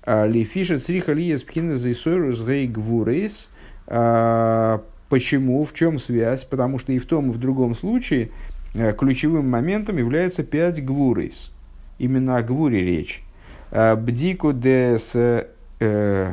А, 0.02 0.26
Лифиша 0.26 0.78
цриха 0.78 1.12
лиес 1.12 1.42
пхина 1.42 1.78
зайсойрус 1.78 2.42
гей 2.42 2.66
гвурейс. 2.66 3.48
А, 3.86 4.82
почему? 5.08 5.64
В 5.64 5.74
чем 5.74 5.98
связь? 5.98 6.44
Потому 6.44 6.78
что 6.78 6.92
и 6.92 6.98
в 6.98 7.06
том, 7.06 7.30
и 7.30 7.34
в 7.34 7.38
другом 7.38 7.74
случае 7.74 8.30
э, 8.74 8.92
ключевым 8.92 9.48
моментом 9.48 9.98
является 9.98 10.42
пять 10.42 10.84
гвурейс. 10.84 11.50
Именно 11.98 12.38
о 12.38 12.42
гвуре 12.42 12.82
речь. 12.82 13.22
Бдику 13.70 14.52
дес 14.52 15.12
э, 15.14 16.32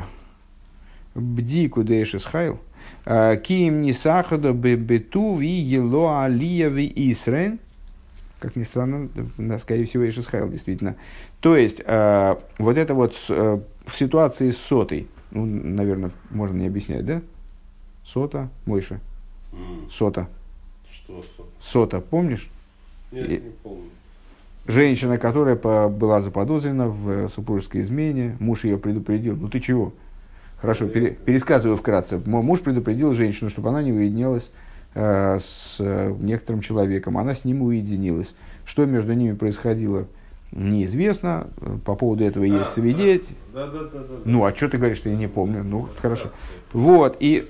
бдику 1.13 1.83
дешес 1.83 2.25
хайл. 2.25 2.59
Киим 3.05 3.81
нисахадо 3.81 4.53
бету 4.53 5.35
ви 5.35 5.47
ело 5.47 6.19
алия 6.19 6.69
ви 6.69 6.91
исрен– 6.95 7.59
как 8.39 8.55
ни 8.55 8.63
странно, 8.63 9.09
скорее 9.59 9.85
всего, 9.85 10.07
Ишисхайл 10.07 10.49
действительно. 10.49 10.95
То 11.39 11.55
есть, 11.55 11.81
э, 11.83 12.35
вот 12.59 12.77
это 12.77 12.93
вот 12.93 13.15
э, 13.29 13.59
в 13.85 13.95
ситуации 13.97 14.51
с 14.51 14.57
сотой, 14.57 15.07
ну, 15.31 15.45
наверное, 15.45 16.11
можно 16.29 16.57
не 16.57 16.67
объяснять, 16.67 17.05
да? 17.05 17.21
Сота, 18.03 18.49
Мойша. 18.65 18.99
Mm. 19.51 19.89
Сота. 19.89 20.29
Что 20.91 21.21
сота? 21.21 21.49
Сота, 21.59 22.01
помнишь? 22.01 22.49
Нет, 23.11 23.29
И, 23.29 23.33
не 23.33 23.49
помню. 23.63 23.89
Женщина, 24.67 25.17
которая 25.17 25.55
по, 25.55 25.89
была 25.89 26.21
заподозрена 26.21 26.89
в 26.89 27.29
супружеской 27.29 27.81
измене, 27.81 28.37
муж 28.39 28.65
ее 28.65 28.77
предупредил. 28.77 29.35
Ну 29.35 29.47
ты 29.47 29.59
чего? 29.59 29.93
Хорошо, 30.59 30.87
пере, 30.87 31.11
пересказываю 31.11 31.77
вкратце. 31.77 32.17
Муж 32.25 32.61
предупредил 32.61 33.13
женщину, 33.13 33.49
чтобы 33.49 33.69
она 33.69 33.81
не 33.81 33.93
уединялась 33.93 34.49
Э, 34.49 34.66
с 34.97 35.77
э, 35.79 36.15
некоторым 36.19 36.61
человеком, 36.61 37.17
она 37.17 37.33
с 37.33 37.45
ним 37.45 37.61
уединилась. 37.61 38.33
Что 38.65 38.85
между 38.85 39.13
ними 39.13 39.33
происходило, 39.33 40.07
неизвестно. 40.51 41.47
По 41.85 41.95
поводу 41.95 42.23
этого 42.23 42.45
а, 42.45 42.47
есть 42.47 42.73
свидетель. 42.73 43.35
Да, 43.53 43.67
да, 43.67 43.83
да, 43.83 43.99
да, 43.99 44.15
ну, 44.25 44.43
а 44.43 44.55
что 44.55 44.69
ты 44.69 44.77
говоришь, 44.77 44.97
что 44.97 45.09
я 45.09 45.15
не 45.15 45.27
помню? 45.27 45.63
Ну, 45.63 45.87
хорошо. 46.01 46.31
Вот, 46.73 47.17
и 47.19 47.47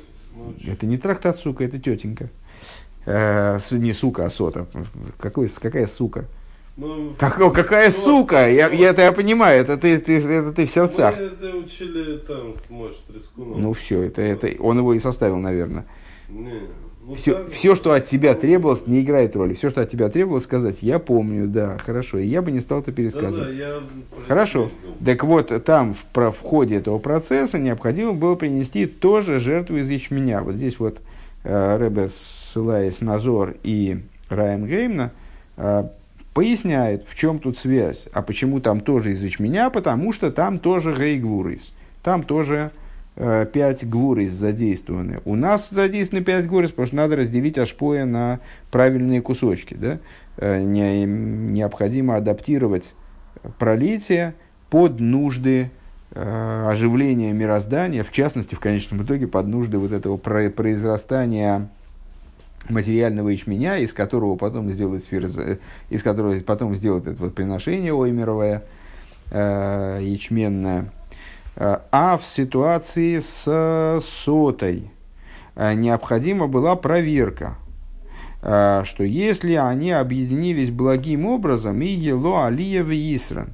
это 0.65 0.85
не 0.85 0.97
трактат, 0.97 1.39
сука, 1.39 1.63
это 1.63 1.79
тетенька. 1.79 2.29
Э, 3.05 3.59
не 3.71 3.93
сука, 3.93 4.25
а 4.25 4.29
сота. 4.29 4.67
Какой, 5.17 5.47
какая 5.47 5.87
сука? 5.87 6.25
Ну, 6.75 7.15
как, 7.17 7.39
о, 7.39 7.49
какая 7.49 7.87
ну, 7.87 7.91
сука? 7.91 8.47
Я, 8.49 8.69
я 8.69 8.89
это 8.89 9.01
я 9.01 9.11
понимаю, 9.11 9.61
это 9.61 9.77
ты, 9.77 9.97
ты, 9.99 10.21
это 10.21 10.53
ты 10.53 10.67
в 10.67 10.69
сердцах. 10.69 11.15
Мы 11.17 11.25
это 11.25 11.55
учили 11.55 12.17
там, 12.17 12.53
может, 12.69 12.99
Ну 13.35 13.73
все, 13.73 14.03
это, 14.03 14.21
это 14.21 14.51
он 14.61 14.77
его 14.77 14.93
и 14.93 14.99
составил, 14.99 15.37
наверное. 15.37 15.87
Не, 16.29 16.51
ну, 16.51 16.67
все, 17.15 17.35
так, 17.35 17.51
все, 17.51 17.75
что 17.75 17.93
от 17.93 18.05
тебя 18.05 18.33
требовалось, 18.33 18.85
не 18.85 19.01
играет 19.01 19.35
роли. 19.35 19.53
Все, 19.53 19.69
что 19.69 19.81
от 19.81 19.89
тебя 19.89 20.09
требовалось 20.09 20.43
сказать, 20.43 20.79
я 20.81 20.99
помню, 20.99 21.47
да, 21.47 21.77
хорошо. 21.77 22.17
И 22.17 22.27
я 22.27 22.41
бы 22.41 22.51
не 22.51 22.59
стал 22.59 22.79
это 22.79 22.91
пересказывать. 22.91 23.49
Да, 23.49 23.53
да, 23.53 23.57
я... 23.57 23.79
Хорошо. 24.27 24.71
Так 25.05 25.23
вот, 25.23 25.63
там 25.63 25.93
в, 25.93 26.03
про, 26.05 26.31
в 26.31 26.39
ходе 26.39 26.75
этого 26.75 26.97
процесса 26.97 27.59
необходимо 27.59 28.13
было 28.13 28.35
принести 28.35 28.85
тоже 28.85 29.39
жертву 29.39 29.77
из 29.77 29.89
ячменя. 29.89 30.41
Вот 30.41 30.55
здесь 30.55 30.79
вот 30.79 30.99
э, 31.43 31.77
Рэбе, 31.77 32.09
ссылаясь 32.09 32.99
на 32.99 33.19
Зор 33.19 33.55
и 33.63 33.99
Райан 34.29 34.65
Геймна, 34.65 35.11
э, 35.55 35.83
поясняет, 36.33 37.07
в 37.07 37.15
чем 37.15 37.39
тут 37.39 37.57
связь. 37.57 38.07
А 38.11 38.21
почему 38.21 38.59
там 38.59 38.81
тоже 38.81 39.11
из 39.11 39.23
ячменя? 39.23 39.69
Потому 39.69 40.11
что 40.11 40.29
там 40.31 40.57
тоже 40.57 40.93
гейгвурис. 40.93 41.73
Там 42.03 42.23
тоже 42.23 42.71
э, 42.73 42.86
пять 43.17 43.87
гвурис 43.89 44.31
задействованы. 44.33 45.21
У 45.25 45.35
нас 45.35 45.69
задействованы 45.71 46.23
пять 46.23 46.47
гвурис, 46.47 46.69
потому 46.69 46.85
что 46.85 46.95
надо 46.97 47.15
разделить 47.15 47.57
ашпоя 47.57 48.05
на 48.05 48.39
правильные 48.69 49.21
кусочки. 49.21 49.73
Да? 49.73 49.99
Э, 50.37 50.61
не, 50.61 51.05
необходимо 51.05 52.15
адаптировать 52.15 52.93
пролитие 53.57 54.35
под 54.69 54.99
нужды 54.99 55.71
э, 56.11 56.67
оживления 56.69 57.33
мироздания, 57.33 58.03
в 58.03 58.11
частности, 58.11 58.53
в 58.53 58.59
конечном 58.59 59.03
итоге, 59.03 59.27
под 59.27 59.47
нужды 59.47 59.79
вот 59.79 59.91
этого 59.91 60.17
произрастания 60.17 61.69
материального 62.69 63.29
ячменя, 63.29 63.77
из 63.77 63.93
которого 63.93 64.35
потом 64.35 64.69
сделать 64.71 65.03
сфер, 65.03 65.27
из 65.89 66.03
которого 66.03 66.37
потом 66.41 66.75
сделать 66.75 67.07
это 67.07 67.23
вот 67.23 67.33
приношение 67.33 67.93
оймеровое, 67.93 68.63
э, 69.31 69.99
ячменное. 70.03 70.91
Э, 71.59 71.79
а 71.91 72.17
в 72.17 72.25
ситуации 72.25 73.19
с 73.19 73.99
сотой 74.05 74.91
э, 75.55 75.73
необходима 75.73 76.47
была 76.47 76.75
проверка, 76.75 77.55
э, 78.43 78.83
что 78.85 79.03
если 79.03 79.55
они 79.55 79.91
объединились 79.91 80.69
благим 80.69 81.25
образом, 81.25 81.81
и 81.81 81.87
ело 81.87 82.45
алия 82.45 82.83
в 82.83 82.91
Исран, 82.91 83.49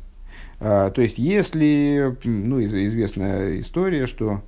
то 0.59 0.93
есть 0.95 1.17
если, 1.17 2.15
ну, 2.23 2.63
известная 2.63 3.59
история, 3.59 4.05
что 4.05 4.41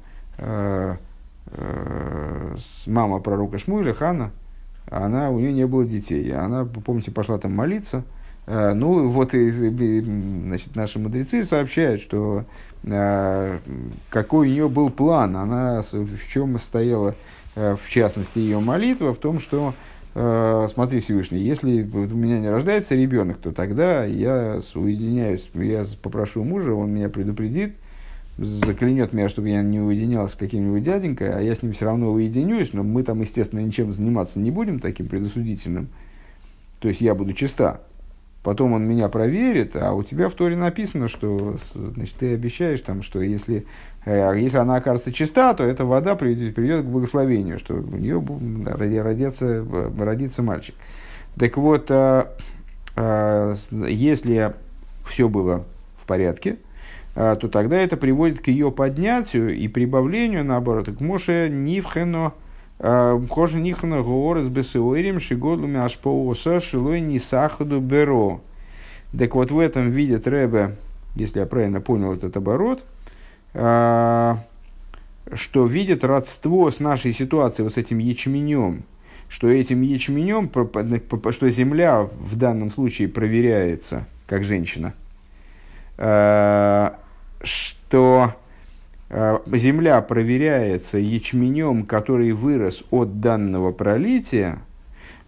мама 2.87 3.19
пророка 3.19 3.57
Шмуэля, 3.57 3.93
Хана, 3.93 4.31
она, 4.89 5.29
у 5.29 5.39
нее 5.39 5.51
не 5.51 5.67
было 5.67 5.83
детей. 5.83 6.31
Она, 6.33 6.63
помните, 6.63 7.11
пошла 7.11 7.37
там 7.37 7.53
молиться. 7.53 8.05
Э, 8.47 8.73
ну, 8.73 9.09
вот 9.09 9.33
и, 9.33 9.49
значит, 9.49 10.75
наши 10.75 10.99
мудрецы 10.99 11.43
сообщают, 11.43 12.01
что 12.01 12.45
э, 12.83 13.59
какой 14.09 14.47
у 14.47 14.51
нее 14.51 14.69
был 14.69 14.89
план. 14.89 15.35
Она 15.35 15.81
в 15.81 16.31
чем 16.31 16.57
стояла, 16.57 17.15
э, 17.55 17.75
в 17.75 17.89
частности, 17.89 18.39
ее 18.39 18.59
молитва, 18.59 19.13
в 19.13 19.17
том, 19.17 19.39
что 19.39 19.73
смотри, 20.17 21.01
Всевышний, 21.01 21.39
если 21.39 21.83
у 21.83 22.15
меня 22.15 22.39
не 22.39 22.47
рождается 22.49 22.95
ребенок, 22.95 23.35
то 23.35 23.51
тогда 23.51 24.05
я 24.05 24.61
уединяюсь, 24.73 25.49
я 25.53 25.83
попрошу 26.01 26.45
мужа, 26.45 26.73
он 26.73 26.91
меня 26.91 27.09
предупредит, 27.09 27.75
заклянет 28.37 29.11
меня, 29.11 29.27
чтобы 29.27 29.49
я 29.49 29.61
не 29.61 29.81
уединялся 29.81 30.35
с 30.35 30.37
каким-нибудь 30.37 30.83
дяденькой, 30.83 31.33
а 31.33 31.41
я 31.41 31.53
с 31.53 31.61
ним 31.61 31.73
все 31.73 31.83
равно 31.83 32.13
уединюсь, 32.13 32.71
но 32.71 32.81
мы 32.81 33.03
там, 33.03 33.19
естественно, 33.19 33.59
ничем 33.59 33.91
заниматься 33.91 34.39
не 34.39 34.51
будем 34.51 34.79
таким 34.79 35.09
предосудительным. 35.09 35.89
То 36.79 36.87
есть 36.87 37.01
я 37.01 37.13
буду 37.13 37.33
чиста. 37.33 37.81
Потом 38.45 38.73
он 38.73 38.87
меня 38.87 39.09
проверит, 39.09 39.75
а 39.75 39.93
у 39.93 40.03
тебя 40.03 40.29
в 40.29 40.33
Торе 40.33 40.55
написано, 40.55 41.07
что 41.07 41.55
значит, 41.73 42.13
ты 42.19 42.35
обещаешь, 42.35 42.79
там, 42.81 43.01
что 43.01 43.19
если, 43.19 43.65
э, 44.05 44.35
если 44.37 44.57
она 44.57 44.75
окажется 44.75 45.11
чиста, 45.11 45.55
то 45.55 45.63
эта 45.63 45.83
вода 45.83 46.15
приведет, 46.15 46.53
приведет 46.53 46.83
к 46.83 46.85
благословению, 46.85 47.57
что 47.57 47.73
у 47.73 47.97
нее 47.97 48.23
родится, 49.01 49.65
родится 49.97 50.43
мальчик. 50.43 50.75
Так 51.39 51.57
вот, 51.57 51.87
а, 51.89 52.35
а, 52.95 53.55
если 53.71 54.53
все 55.07 55.27
было 55.27 55.65
в 55.99 56.05
порядке, 56.05 56.57
а, 57.15 57.35
то 57.37 57.47
тогда 57.47 57.77
это 57.77 57.97
приводит 57.97 58.41
к 58.41 58.49
ее 58.49 58.71
поднятию 58.71 59.57
и 59.57 59.67
прибавлению, 59.67 60.45
наоборот, 60.45 60.87
к 60.95 61.01
Моше 61.01 61.49
Нивхено, 61.49 62.35
Хоже 62.77 63.57
а, 63.57 63.59
Нихано 63.59 64.01
Гоорес 64.01 64.47
Бесеуэрим 64.47 65.19
Шигодлуми 65.19 65.77
Ашпооса 65.77 66.59
Шилой 66.59 66.99
Нисахаду 66.99 67.79
Беро. 67.79 68.41
Так 69.17 69.35
вот, 69.35 69.51
в 69.51 69.59
этом 69.59 69.91
видит 69.91 70.27
Рэбе, 70.27 70.75
если 71.15 71.39
я 71.39 71.45
правильно 71.45 71.79
понял 71.79 72.13
этот 72.13 72.35
оборот, 72.35 72.83
что 73.53 75.65
видит 75.65 76.03
родство 76.03 76.69
с 76.69 76.81
нашей 76.81 77.13
ситуацией, 77.13 77.63
вот 77.63 77.75
с 77.75 77.77
этим 77.77 77.99
ячменем, 77.99 78.83
что 79.29 79.49
этим 79.49 79.81
ячменем, 79.81 80.51
что 81.31 81.49
земля 81.49 82.01
в 82.01 82.35
данном 82.35 82.71
случае 82.71 83.07
проверяется 83.07 84.05
как 84.27 84.43
женщина, 84.43 84.93
что 87.41 88.33
земля 89.09 90.01
проверяется 90.01 90.97
ячменем, 90.97 91.85
который 91.85 92.31
вырос 92.31 92.83
от 92.91 93.19
данного 93.19 93.71
пролития, 93.71 94.59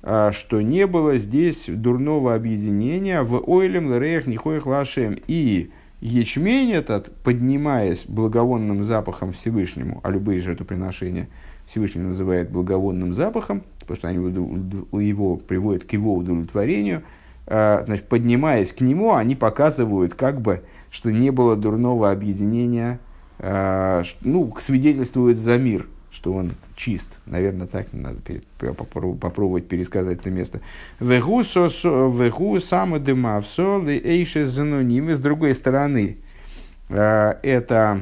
э, 0.02 0.32
что 0.34 0.62
не 0.62 0.88
было 0.88 1.18
здесь 1.18 1.66
дурного 1.68 2.34
объединения 2.34 3.22
в 3.22 3.44
ойлем 3.50 3.90
лареях 3.90 4.26
нихоих 4.26 4.66
лашем. 4.66 5.18
И 5.28 5.72
ячмень 6.02 6.72
этот, 6.72 7.16
поднимаясь 7.24 8.06
благовонным 8.08 8.84
запахом 8.84 9.32
Всевышнему, 9.34 10.00
а 10.04 10.10
любые 10.10 10.40
жертвоприношения 10.40 11.28
Всевышний 11.68 12.02
называет 12.02 12.50
благовонным 12.50 13.14
запахом, 13.14 13.64
потому 13.80 13.98
что 13.98 14.08
они 14.08 14.18
его 14.18 15.38
приводят 15.38 15.84
к 15.84 15.94
его 15.94 16.16
удовлетворению, 16.16 17.04
э, 17.46 17.84
значит, 17.86 18.08
поднимаясь 18.08 18.74
к 18.74 18.82
нему, 18.82 19.14
они 19.14 19.36
показывают 19.36 20.16
как 20.16 20.42
бы 20.42 20.64
что 20.90 21.12
не 21.12 21.32
было 21.32 21.56
дурного 21.56 22.12
объединения, 22.12 23.00
ну, 23.40 24.56
свидетельствует 24.60 25.38
за 25.38 25.58
мир, 25.58 25.88
что 26.12 26.34
он 26.34 26.54
чист. 26.76 27.08
Наверное, 27.26 27.68
так 27.68 27.94
надо 27.94 28.18
попробовать 28.60 29.68
пересказать 29.68 30.20
это 30.20 30.32
место. 30.32 30.62
Вегу 31.00 32.60
сама 32.60 33.00
дыма 33.00 33.42
в 33.42 33.48
солы 33.48 34.02
эйше 34.04 34.48
занонимы. 34.48 35.16
С 35.16 35.20
другой 35.20 35.54
стороны, 35.54 36.18
э, 36.90 37.34
это 37.44 38.02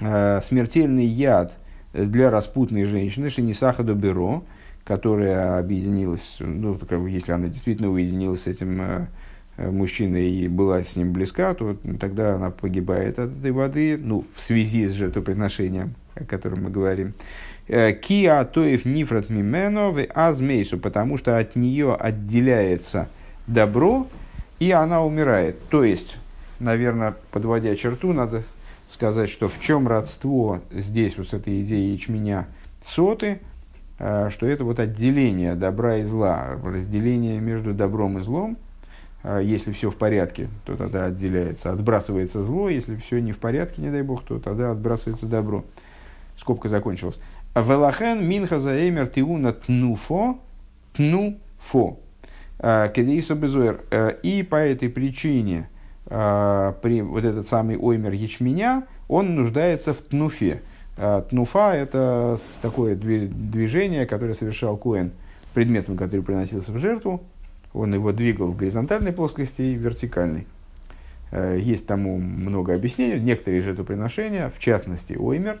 э, 0.00 0.40
смертельный 0.42 1.06
яд 1.06 1.56
для 1.92 2.30
распутной 2.30 2.84
женщины, 2.84 3.30
Шинисаха 3.30 3.82
Доберо, 3.82 4.42
которая 4.84 5.58
объединилась, 5.58 6.36
ну, 6.38 6.78
если 7.06 7.32
она 7.32 7.48
действительно 7.48 7.90
уединилась 7.90 8.42
с 8.42 8.46
этим 8.46 8.80
Э, 8.80 9.06
мужчина 9.68 10.16
и 10.16 10.48
была 10.48 10.82
с 10.82 10.96
ним 10.96 11.12
близка, 11.12 11.54
то 11.54 11.76
тогда 11.98 12.36
она 12.36 12.50
погибает 12.50 13.18
от 13.18 13.30
этой 13.38 13.50
воды, 13.50 13.98
ну, 13.98 14.24
в 14.34 14.40
связи 14.40 14.86
с 14.86 14.92
жертвоприношением, 14.92 15.94
о 16.14 16.24
котором 16.24 16.64
мы 16.64 16.70
говорим. 16.70 17.14
Э, 17.68 17.92
Киа 17.92 18.44
тоев 18.44 18.84
нифрат 18.84 19.28
мимено 19.28 19.90
в 19.90 20.02
азмейсу, 20.14 20.78
потому 20.78 21.18
что 21.18 21.38
от 21.38 21.56
нее 21.56 21.94
отделяется 21.94 23.08
добро, 23.46 24.06
и 24.58 24.70
она 24.70 25.04
умирает. 25.04 25.60
То 25.68 25.84
есть, 25.84 26.16
наверное, 26.58 27.14
подводя 27.30 27.76
черту, 27.76 28.12
надо 28.12 28.42
сказать, 28.88 29.28
что 29.28 29.48
в 29.48 29.60
чем 29.60 29.86
родство 29.86 30.60
здесь 30.70 31.16
вот 31.16 31.28
с 31.28 31.34
этой 31.34 31.62
идеей 31.62 31.92
ячменя 31.92 32.46
соты, 32.84 33.40
э, 33.98 34.30
что 34.30 34.46
это 34.46 34.64
вот 34.64 34.78
отделение 34.78 35.54
добра 35.54 35.98
и 35.98 36.02
зла, 36.02 36.58
разделение 36.64 37.40
между 37.40 37.74
добром 37.74 38.18
и 38.18 38.22
злом– 38.22 38.56
если 39.24 39.72
все 39.72 39.90
в 39.90 39.96
порядке, 39.96 40.48
то 40.64 40.76
тогда 40.76 41.06
отделяется, 41.06 41.72
отбрасывается 41.72 42.42
зло. 42.42 42.68
Если 42.68 42.96
все 42.96 43.20
не 43.20 43.32
в 43.32 43.38
порядке, 43.38 43.82
не 43.82 43.90
дай 43.90 44.02
бог, 44.02 44.22
то 44.24 44.38
тогда 44.38 44.70
отбрасывается 44.70 45.26
добро. 45.26 45.64
Скобка 46.36 46.68
закончилась. 46.68 47.18
Велахен 47.54 48.26
минха 48.26 48.60
заэмер 48.60 49.08
тиуна 49.08 49.52
тнуфо 49.52 50.38
тнуфо. 50.94 51.98
А, 52.58 52.88
Кедейса 52.88 53.34
безуэр. 53.34 53.82
А, 53.90 54.08
и 54.08 54.42
по 54.42 54.56
этой 54.56 54.88
причине 54.88 55.68
при 56.06 57.02
вот 57.02 57.24
этот 57.24 57.48
самый 57.48 57.76
оймер 57.76 58.12
ячменя, 58.12 58.84
он 59.06 59.36
нуждается 59.36 59.94
в 59.94 59.98
тнуфе. 59.98 60.62
Тнуфа– 61.28 61.74
это 61.76 62.36
такое 62.62 62.96
движение, 62.96 64.06
которое 64.06 64.34
совершал 64.34 64.76
Коэн 64.76 65.12
предметом, 65.54 65.96
который 65.96 66.22
приносился 66.22 66.72
в 66.72 66.78
жертву, 66.78 67.22
он 67.72 67.94
его 67.94 68.12
двигал 68.12 68.48
в 68.48 68.56
горизонтальной 68.56 69.12
плоскости 69.12 69.62
и 69.62 69.74
вертикальной. 69.74 70.46
Э, 71.30 71.58
есть 71.60 71.86
тому 71.86 72.18
много 72.18 72.74
объяснений. 72.74 73.20
Некоторые 73.20 73.62
жертвоприношения, 73.62 74.50
в 74.50 74.58
частности 74.58 75.14
Оймер, 75.14 75.60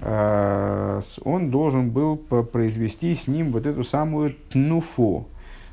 э, 0.00 1.00
он 1.24 1.50
должен 1.50 1.90
был 1.90 2.16
произвести 2.16 3.14
с 3.14 3.26
ним 3.26 3.50
вот 3.50 3.66
эту 3.66 3.84
самую 3.84 4.34
тнуфу. 4.50 5.26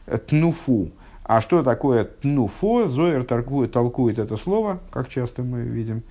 Э, 0.08 0.18
тнуфу. 0.18 0.92
А 1.24 1.42
что 1.42 1.64
такое 1.64 2.04
тнуфо? 2.06 2.88
Зоер 2.88 3.24
толкует, 3.24 3.72
толкует 3.72 4.20
это 4.20 4.36
слово, 4.36 4.80
как 4.92 5.10
часто 5.10 5.44
мы 5.44 5.62
видим. 5.62 6.04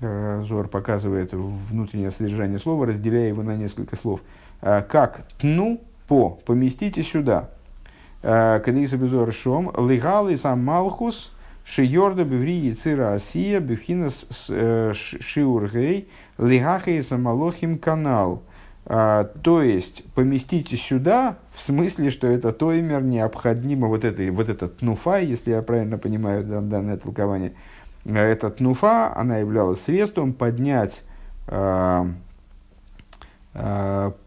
Зор 0.00 0.68
показывает 0.68 1.32
внутреннее 1.32 2.12
содержание 2.12 2.60
слова, 2.60 2.86
разделяя 2.86 3.26
его 3.26 3.42
на 3.42 3.56
несколько 3.56 3.96
слов. 3.96 4.20
Как 4.60 5.26
тну 5.40 5.80
по, 6.06 6.30
поместите 6.30 7.02
сюда. 7.02 7.50
Э, 8.30 8.60
Кадиса 8.62 8.98
Безор 8.98 9.32
Шом, 9.32 9.72
Легалы 9.88 10.36
сам 10.36 10.62
Малхус, 10.62 11.32
Шиорда 11.64 12.24
Беври 12.24 12.58
Яцира 12.58 13.14
Асия, 13.14 13.58
Бевхинас 13.58 14.26
э, 14.50 14.92
Шиургей, 14.92 16.10
Легахей 16.36 17.02
Самалохим 17.02 17.78
Канал. 17.78 18.42
То 18.84 19.62
есть, 19.62 20.02
поместите 20.14 20.76
сюда, 20.76 21.36
в 21.52 21.60
смысле, 21.60 22.08
что 22.10 22.26
это 22.26 22.52
тоймер 22.52 23.02
необходимо, 23.02 23.86
вот, 23.86 24.02
это, 24.02 24.32
вот 24.32 24.48
этот 24.48 24.78
тнуфа, 24.78 25.18
если 25.18 25.50
я 25.50 25.60
правильно 25.60 25.98
понимаю 25.98 26.42
данное 26.44 26.96
толкование, 26.98 27.52
э, 28.04 28.14
эта 28.14 28.50
тнуфа, 28.50 29.14
она 29.16 29.38
являлась 29.38 29.80
средством 29.82 30.34
поднять 30.34 31.02
э, 31.46 32.12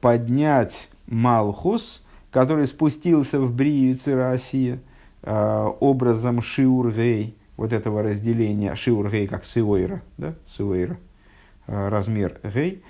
поднять 0.02 0.90
Малхус, 1.08 2.01
который 2.32 2.66
спустился 2.66 3.40
в 3.40 3.54
Брию 3.54 3.98
Россия 4.06 4.80
э, 5.22 5.72
образом 5.80 6.42
Шиургей, 6.42 7.38
вот 7.58 7.74
этого 7.74 8.02
разделения, 8.02 8.74
Шиургей 8.76 9.28
как 9.28 9.44
Сиойра, 9.46 10.02
да, 10.18 10.34
Сиойра, 10.48 10.98
э, 11.68 11.90
размер 11.90 12.40
Гей, 12.44 12.84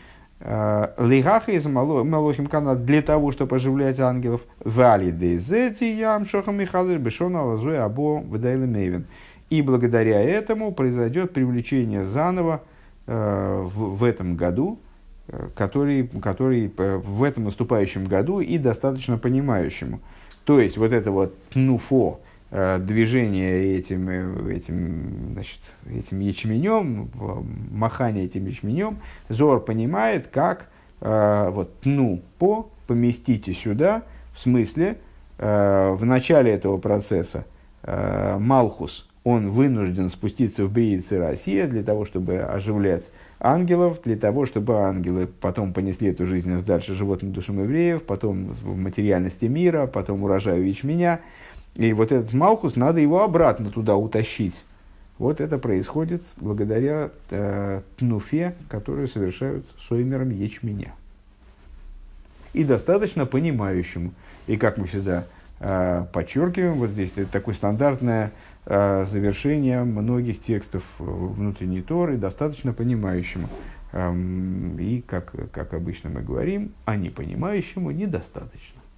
Лигаха 0.44 1.52
из 1.52 1.68
Малохим 1.68 2.48
Канат 2.48 2.84
для 2.84 3.04
того, 3.04 3.32
чтобы 3.32 3.58
оживлять 3.58 4.00
ангелов. 4.00 4.42
Вали 4.66 5.12
дейзети 5.12 5.86
ям 5.94 6.26
шохам 6.26 6.58
Михалыш 6.58 6.98
бешона 6.98 7.46
лазуй 7.46 7.78
або 7.78 8.18
выдайла 8.18 8.66
мейвен. 8.66 9.06
И 9.52 9.62
благодаря 9.62 10.20
этому 10.20 10.72
произойдет 10.72 11.34
привлечение 11.34 12.06
заново 12.06 12.64
э, 13.06 13.62
в, 13.64 13.98
в 13.98 14.04
этом 14.04 14.36
году, 14.36 14.80
э, 14.80 14.91
который, 15.56 16.08
который 16.22 16.72
в 16.78 17.24
этом 17.24 17.46
наступающем 17.46 18.06
году 18.06 18.40
и 18.42 18.58
достаточно 18.58 19.18
понимающему. 19.18 20.00
То 20.44 20.60
есть 20.60 20.78
вот 20.78 20.92
это 20.92 21.12
вот 21.12 21.38
пнуфо, 21.50 22.20
Э, 22.54 22.80
движение 22.80 23.78
этим, 23.78 24.10
э, 24.10 24.54
этим, 24.54 25.32
значит, 25.32 25.60
этим 25.90 26.20
ячменем, 26.20 27.10
махание 27.72 28.26
этим 28.26 28.46
ячменем, 28.46 28.98
Зор 29.30 29.64
понимает, 29.64 30.28
как 30.28 30.68
э, 31.00 31.50
вот 31.50 31.72
ну 31.86 32.22
по 32.40 32.70
поместите 32.88 33.54
сюда, 33.54 34.04
в 34.34 34.40
смысле, 34.40 34.98
в 35.38 36.00
начале 36.02 36.52
этого 36.52 36.78
процесса 36.78 37.46
Малхус, 37.84 39.10
он 39.24 39.50
вынужден 39.50 40.12
спуститься 40.12 40.66
в 40.66 40.72
Бриице 40.72 41.18
Россия 41.18 41.68
для 41.68 41.82
того, 41.82 42.06
чтобы 42.06 42.38
оживлять 42.38 43.10
ангелов, 43.42 44.02
для 44.04 44.16
того, 44.16 44.46
чтобы 44.46 44.78
ангелы 44.78 45.28
потом 45.28 45.74
понесли 45.74 46.10
эту 46.10 46.28
жизненность 46.28 46.66
дальше 46.66 46.94
животным 46.94 47.34
душам 47.34 47.60
евреев, 47.60 48.04
потом 48.04 48.54
в 48.54 48.78
материальности 48.78 49.46
мира, 49.46 49.88
потом 49.88 50.24
урожаю 50.24 50.68
ячменя, 50.68 51.22
и 51.76 51.92
вот 51.94 52.12
этот 52.12 52.34
Малхус, 52.34 52.76
надо 52.76 53.00
его 53.00 53.24
обратно 53.24 53.72
туда 53.72 53.96
утащить. 53.96 54.64
Вот 55.18 55.40
это 55.42 55.58
происходит 55.58 56.24
благодаря 56.38 57.12
э, 57.30 57.82
тнуфе, 57.98 58.56
которую 58.70 59.08
совершают 59.08 59.66
соймером 59.80 60.30
ячменя. 60.30 60.94
И 62.54 62.64
достаточно 62.64 63.26
понимающему. 63.26 64.14
И 64.48 64.58
как 64.58 64.78
мы 64.78 64.88
всегда 64.88 65.26
э, 65.60 66.06
подчеркиваем, 66.12 66.74
вот 66.74 66.90
здесь 66.92 67.12
такое 67.32 67.56
стандартное 67.56 68.32
э, 68.66 69.06
завершение 69.06 69.84
многих 69.84 70.42
текстов 70.42 70.84
внутренней 71.00 71.82
Торы, 71.82 72.18
достаточно 72.18 72.74
понимающему. 72.74 73.48
И, 73.94 75.04
как, 75.06 75.34
как 75.52 75.74
обычно 75.74 76.10
мы 76.10 76.22
говорим, 76.22 76.72
а 76.86 76.96
не 76.96 77.10
понимающему 77.10 77.92
недостаточно. 77.92 78.81